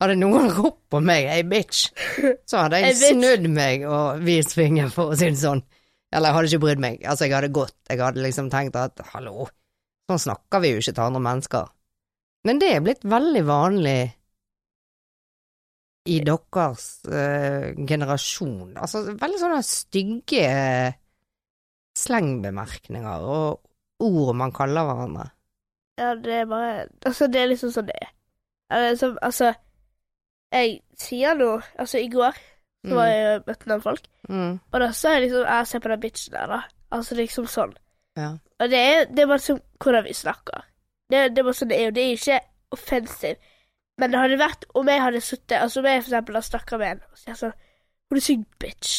[0.00, 1.86] Hadde noen ropt på meg hey bitch,
[2.48, 5.64] så hadde jeg snudd meg og vist fingeren, for å si det sånn.
[6.10, 7.02] Eller jeg hadde ikke brydd meg.
[7.06, 7.76] Altså, jeg hadde gått.
[7.88, 9.46] Jeg hadde liksom tenkt at hallo,
[10.10, 11.68] sånn snakker vi jo ikke til andre mennesker.
[12.48, 14.00] Men det er blitt veldig vanlig
[16.10, 18.72] i deres uh, generasjon.
[18.80, 20.46] Altså veldig sånne stygge
[22.00, 23.60] slengbemerkninger og
[24.06, 25.26] ord man kaller hverandre.
[26.00, 28.12] Ja, det er bare Altså, det er liksom sånn det er.
[29.20, 29.50] Altså
[30.54, 32.38] Jeg sier noe Altså, i går
[32.86, 34.60] så var jeg og møtte noen folk, Mm.
[34.72, 36.60] og da så jeg liksom Jeg ser på den bitchen der, da.
[36.92, 37.72] Altså liksom sånn.
[38.16, 38.30] Ja.
[38.60, 40.64] Og det er, det er bare sånn hvordan vi snakker.
[41.10, 42.40] Det, det er bare sånn det er, og det er ikke
[42.72, 43.36] offensive.
[43.98, 46.78] Men det hadde vært om jeg hadde sittet Altså om jeg for eksempel har snakka
[46.80, 47.52] med en og sier sånn
[48.10, 48.92] Hun er syk bitch.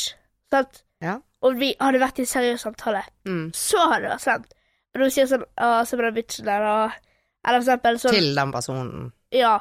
[0.52, 0.84] Sant?
[1.02, 1.16] Ja.
[1.42, 3.02] Og vi hadde vært i en seriøs samtale.
[3.26, 3.48] Mm.
[3.58, 4.52] Så hadde det vært sant.
[4.94, 6.92] Men du sier sånn Å, se på den bitchen der, og
[7.48, 9.12] Eller for eksempel sånn Til den personen.
[9.34, 9.56] Ja.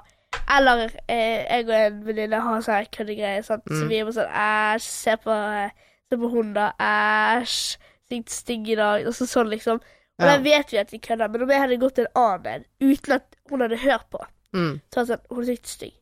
[0.51, 3.63] Eller eh, jeg og en venninne har sånn køddegreier, sant.
[3.69, 3.89] Så Mm.
[3.89, 5.71] vi er bare sånn Æsj, se på eh,
[6.11, 6.73] Se på hun, da.
[6.81, 7.77] Æsj.
[8.11, 9.07] Sykt stygg i dag.
[9.07, 9.77] Og så sånn, liksom.
[9.79, 10.37] Og Ja.
[10.37, 11.29] da vet vi at vi kødder.
[11.31, 14.19] Men om jeg hadde gått til en annen uten at hun hadde hørt på,
[14.53, 14.81] Mm.
[14.91, 15.93] så hadde sånn Hun er sykt stygg.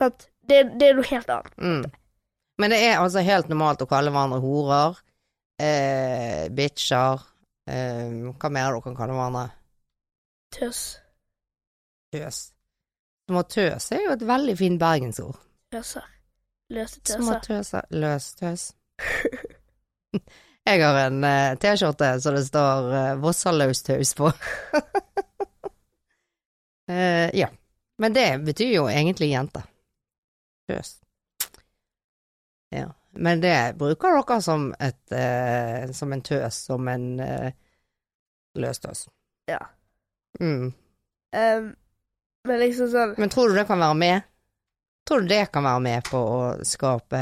[0.00, 0.28] Sant?
[0.46, 1.56] Det, det er noe helt annet.
[1.58, 1.90] Mm.
[2.58, 4.96] Men det er altså helt normalt å kalle hverandre horer,
[5.58, 7.20] eh, bitcher
[7.66, 9.50] eh, Hva mer dere kan kalle hverandre?
[10.52, 10.98] Tøs.
[12.12, 12.52] Tøs.
[13.30, 15.36] Små tøs er jo et veldig fint bergensord.
[15.70, 16.06] Tøser.
[16.74, 17.36] Løse tøser.
[17.44, 17.84] tøser.
[17.94, 18.64] Løs tøs.
[20.66, 24.32] Jeg har en eh, T-skjorte så det står eh, Vossaløstaus på.
[26.90, 27.46] Eh, ja.
[28.02, 29.60] Men det betyr jo egentlig jente.
[30.66, 30.88] Tøs.
[32.74, 32.88] Ja.
[33.14, 37.52] Men det bruker dere som et eh, Som en tøs, som en eh,
[38.58, 39.04] løstøs.
[39.46, 39.60] Ja.
[40.40, 40.72] Mm.
[41.30, 41.70] Um,
[42.48, 44.26] men liksom sånn Men tror du det kan være med?
[45.08, 47.20] Tror du det kan være med på å skape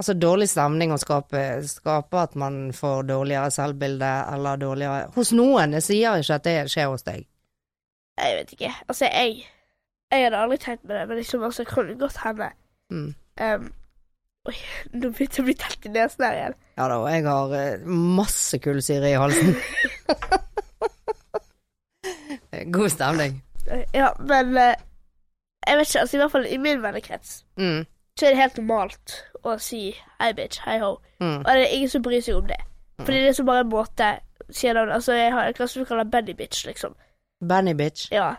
[0.00, 5.76] Altså dårlig stemning å skape, skape at man får dårligere selvbilde eller dårligere Hos noen,
[5.76, 7.26] jeg sier ikke at det skjer hos deg.
[8.20, 8.70] Jeg vet ikke.
[8.86, 9.42] Altså, jeg
[10.10, 12.48] Jeg hadde aldri tenkt med det, men liksom, altså, kan det godt hende.
[12.90, 13.12] Mm.
[13.40, 13.68] Um,
[14.48, 14.56] oi,
[14.96, 16.56] nå begynte jeg å bli tett i nesen her igjen.
[16.80, 17.86] Ja da, og jeg har eh,
[18.18, 19.54] masse kullsyre i halsen.
[22.74, 23.42] God stemning.
[23.94, 24.74] Ja, men eh,
[25.66, 27.84] jeg vet ikke, altså i hvert fall i min vennekrets Mm.
[28.18, 29.82] så er det helt normalt å si
[30.20, 30.96] hei, bitch, hei ho.
[31.20, 31.38] Mm.
[31.38, 32.56] Og det er ingen som bryr seg om det.
[33.00, 34.08] Fordi det er så bare en måte
[34.50, 34.94] sier navnet.
[34.94, 36.94] Altså, jeg har en klasse som kaller Benny bitch, liksom.
[37.48, 38.08] Benny bitch.
[38.12, 38.34] Ja.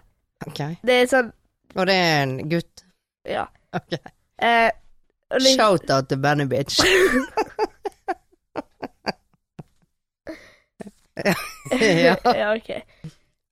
[0.45, 0.59] Ok.
[0.83, 1.31] Det er sånn
[1.75, 2.83] Og det er en gutt.
[3.25, 3.45] Ja.
[3.73, 3.93] Ok.
[4.41, 4.69] Eh,
[5.39, 6.81] liksom- Shout-out til Benny bitch.
[11.71, 12.69] ja, ja, ok.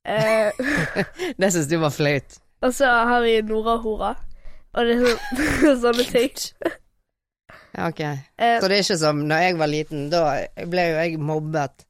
[0.07, 0.51] Eh,
[1.37, 2.37] det syns du var flaut.
[2.61, 4.13] og så har vi Nora Hora,
[4.73, 6.35] Og det er sånn, sånne ting.
[7.73, 7.99] Ja, ok.
[8.05, 10.23] Eh, Så det er ikke som når jeg var liten, da
[10.69, 11.85] ble jo jeg mobbet.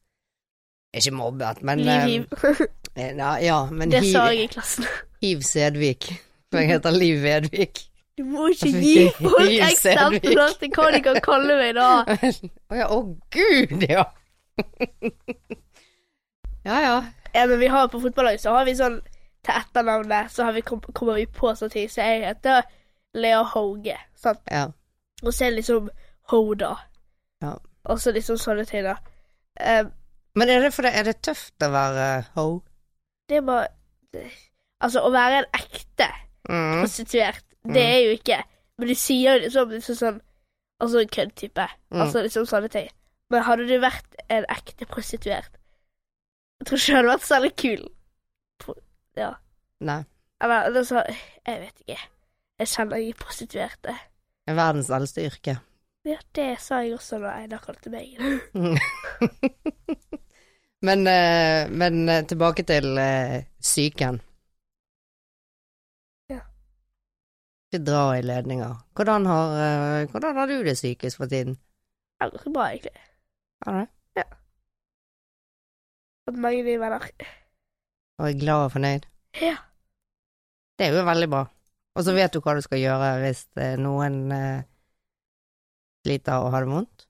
[0.96, 2.40] Ikke mobbet, men Liv, hiv.
[2.98, 4.88] eh, Ja, ja men Det sa jeg i klassen.
[5.22, 6.10] hiv Sedvik.
[6.50, 7.84] For jeg heter Liv Vedvik.
[8.18, 11.92] Du må ikke gi folk Hiv eksempler til hva de kan kalle meg da.
[12.74, 12.98] Å ja, å
[13.32, 14.04] gud, ja.
[16.66, 16.98] ja ja.
[17.34, 19.00] Ja, men vi har på fotballaget så har vi sånn
[19.46, 21.88] til etternavnet så har vi kom, kommer vi på sånn ting.
[21.90, 22.62] Så jeg heter
[23.16, 23.96] Lea Hauge.
[24.20, 24.42] Sant?
[24.52, 24.68] ja.
[25.24, 25.90] Og så er det liksom
[26.32, 26.74] Hoda.
[27.44, 27.54] Ja.
[27.90, 28.96] Og så liksom sånne ting, da.
[29.60, 29.90] Um,
[30.36, 32.06] Men er det, det, er det tøft å være
[32.36, 32.62] ho?
[33.30, 33.68] det er bare
[34.82, 36.08] Altså, å være en ekte
[36.50, 36.80] Mm.
[36.82, 38.38] prostituert, det er jo ikke
[38.80, 40.22] Men du sier jo liksom, liksom sånn
[40.82, 41.66] Altså en køddtype.
[41.92, 42.02] Mm.
[42.02, 42.88] Altså liksom sånne ting.
[43.30, 45.59] Men hadde du vært en ekte prostituert
[46.60, 47.84] Jeg tror ikke jeg hadde vært særlig kul.
[49.18, 49.32] Ja.
[49.80, 50.02] Nei.
[50.44, 51.04] Eller det er så
[51.48, 52.00] Jeg vet ikke.
[52.60, 53.96] Jeg kjenner prostituerte.
[54.46, 55.60] Det er verdens eldste yrke.
[56.08, 58.20] Ja, det sa jeg også da Einar kalte meg.
[60.88, 64.20] men, eh, men eh, tilbake til eh, psyken.
[66.32, 66.42] Ja.
[67.70, 68.76] Ikke dra i ledninger.
[68.96, 71.60] Hvordan har, hvordan har du det psykisk for tiden?
[72.20, 72.96] Det ganske bra, egentlig.
[73.66, 73.88] Har du det?
[76.30, 77.06] At mange nye venner.
[78.20, 79.06] Og er glad og fornøyd?
[79.42, 79.56] Ja.
[80.78, 81.46] Det er jo veldig bra.
[81.98, 84.66] Og så vet du hva du skal gjøre hvis eh, noen eh,
[86.06, 87.06] sliter og har det vondt.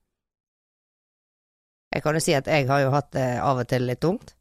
[1.90, 4.32] Jeg kan jo si at jeg har jo hatt det av og til litt tungt,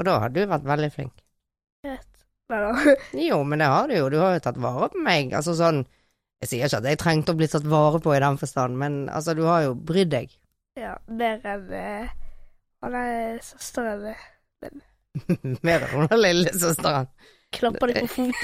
[0.00, 1.22] og da har du vært veldig flink.
[1.84, 2.24] Jeg vet.
[2.50, 2.94] Nei da.
[3.28, 5.32] Jo, men det har du jo, du har jo tatt vare på meg.
[5.36, 5.84] Altså sånn
[6.42, 9.04] Jeg sier ikke at jeg trengte å bli tatt vare på i den forstand, men
[9.08, 10.32] altså, du har jo brydd deg.
[10.80, 12.10] Ja, mer enn eh,
[12.84, 14.02] Han er søsteren
[14.60, 14.76] min.
[15.64, 17.06] Mer enn hun er lillesøsteren.
[17.54, 18.34] Klapper deg på foten.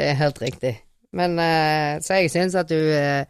[0.00, 0.72] Det er helt riktig.
[1.12, 3.24] Men eh, Så jeg syns at du eh,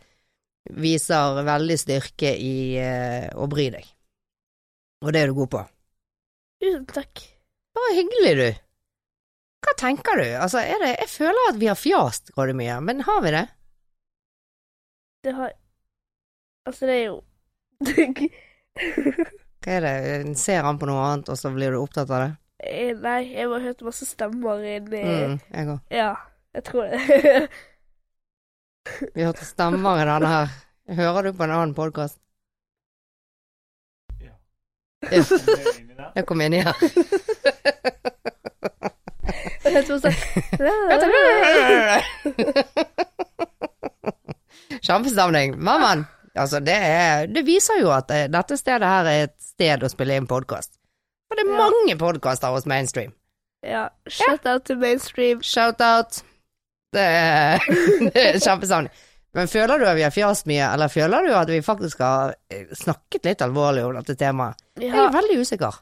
[0.78, 3.86] viser veldig styrke i eh, å bry deg.
[5.03, 5.62] Og det er du god på.
[6.62, 7.24] Tusen takk.
[7.74, 8.51] Bare hyggelig, du.
[9.64, 10.28] Hva tenker du?
[10.40, 13.46] Altså, er det Jeg føler at vi har fjast grådig mye, men har vi det?
[15.26, 15.51] Det har
[16.68, 17.16] Altså, det er jo
[17.80, 20.36] Hva er det?
[20.40, 22.30] Ser han på noe annet, og så blir du opptatt av det?
[22.60, 25.78] Eh, Nei, jeg har bare hørt masse stemmer inni Mm, jeg òg.
[25.96, 26.10] Ja,
[26.56, 27.00] jeg tror det.
[29.14, 30.48] Vi hørte stemmer i denne her.
[30.96, 32.18] Hører du på en annen podkast?
[34.20, 34.32] Ja.
[35.08, 35.22] Ja.
[36.16, 36.74] Jeg kom inn i her.
[39.70, 40.16] jeg tror sånn
[44.82, 45.54] Kjempestemning.
[45.62, 46.06] Men.
[46.38, 49.90] Altså, det, er, det viser jo at eh, dette stedet her er et sted å
[49.90, 50.76] spille inn podkast.
[51.30, 51.58] For det er Ja.
[51.70, 53.12] mange podkaster hos Mainstream.
[53.66, 55.42] Ja, shout out til mainstream.
[55.44, 56.22] Shout-out.
[56.94, 57.60] Det, er-
[58.14, 58.92] det er kjempestemning.
[59.36, 62.32] Men føler du at vi har fjast mye, eller føler du at vi faktisk har
[62.50, 64.58] eh, snakket litt alvorlig om dette temaet?
[64.80, 64.88] Ja.
[64.94, 65.76] Jeg er veldig usikker.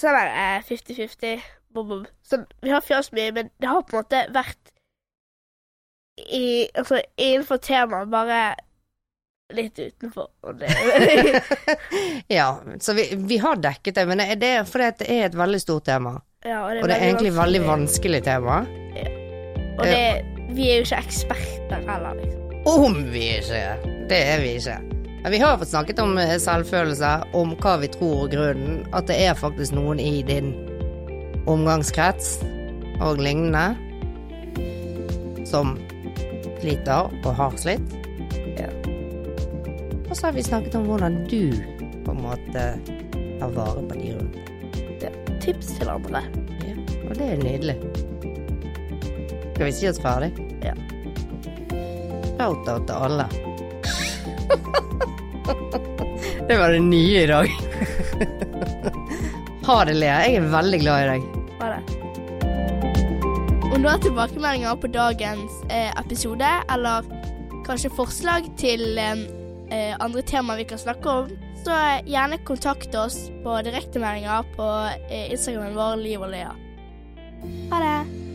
[0.00, 1.44] sånn eh, 50-50.
[1.70, 2.06] Bom, bom.
[2.26, 4.72] Sånn, vi har fjast mye, men det har på en måte vært
[6.26, 8.40] i, altså, innenfor temaet, bare
[9.56, 10.28] litt utenfor.
[12.28, 15.60] Ja, så vi, vi har dekket det, men det er fordi det er et veldig
[15.60, 16.20] stort tema.
[16.44, 18.22] ja, og det Og det er egentlig veldig vanskelig.
[18.24, 18.60] tema.
[18.94, 19.10] tema.
[19.80, 20.24] Og det,
[20.54, 22.40] vi er jo ikke eksperter heller, liksom.
[22.70, 23.84] Om vi ikke er.
[24.10, 24.78] Det er vi ikke.
[25.22, 28.82] Men vi har fått snakket om eh, selvfølelse, om hva vi tror og grunnen.
[28.96, 30.52] At det er faktisk noen i din
[31.48, 32.38] omgangskrets
[33.00, 33.76] og lignende
[35.48, 35.74] som
[36.60, 37.99] sliter og har slitt.
[40.10, 40.12] Ja.
[40.12, 41.52] Og så har vi snakket om hvordan du
[42.04, 42.78] på en måte
[43.38, 44.36] tar vare på de rundt.
[45.40, 46.22] Tips til andre.
[46.66, 46.74] Ja,
[47.06, 47.76] og det er nydelig.
[49.54, 50.32] Skal vi si oss ferdig?
[50.64, 50.74] Ja.
[52.34, 53.26] Shout-out til alle.
[56.48, 57.48] det var det nye i dag.
[59.70, 60.18] ha det, Lea.
[60.26, 61.20] Jeg er veldig glad i deg.
[61.62, 61.82] Ha det.
[63.70, 67.02] Om du har tilbakemeldinger på dagens eh, episode, eller
[67.64, 69.39] kanskje forslag til eh,
[70.02, 71.30] andre temaer vi kan snakke om,
[71.64, 71.76] så
[72.08, 74.70] gjerne kontakt oss på direktemeldinger på
[75.10, 76.56] eh, Instagramen vår Liv og Lea.
[77.70, 78.29] Ha det!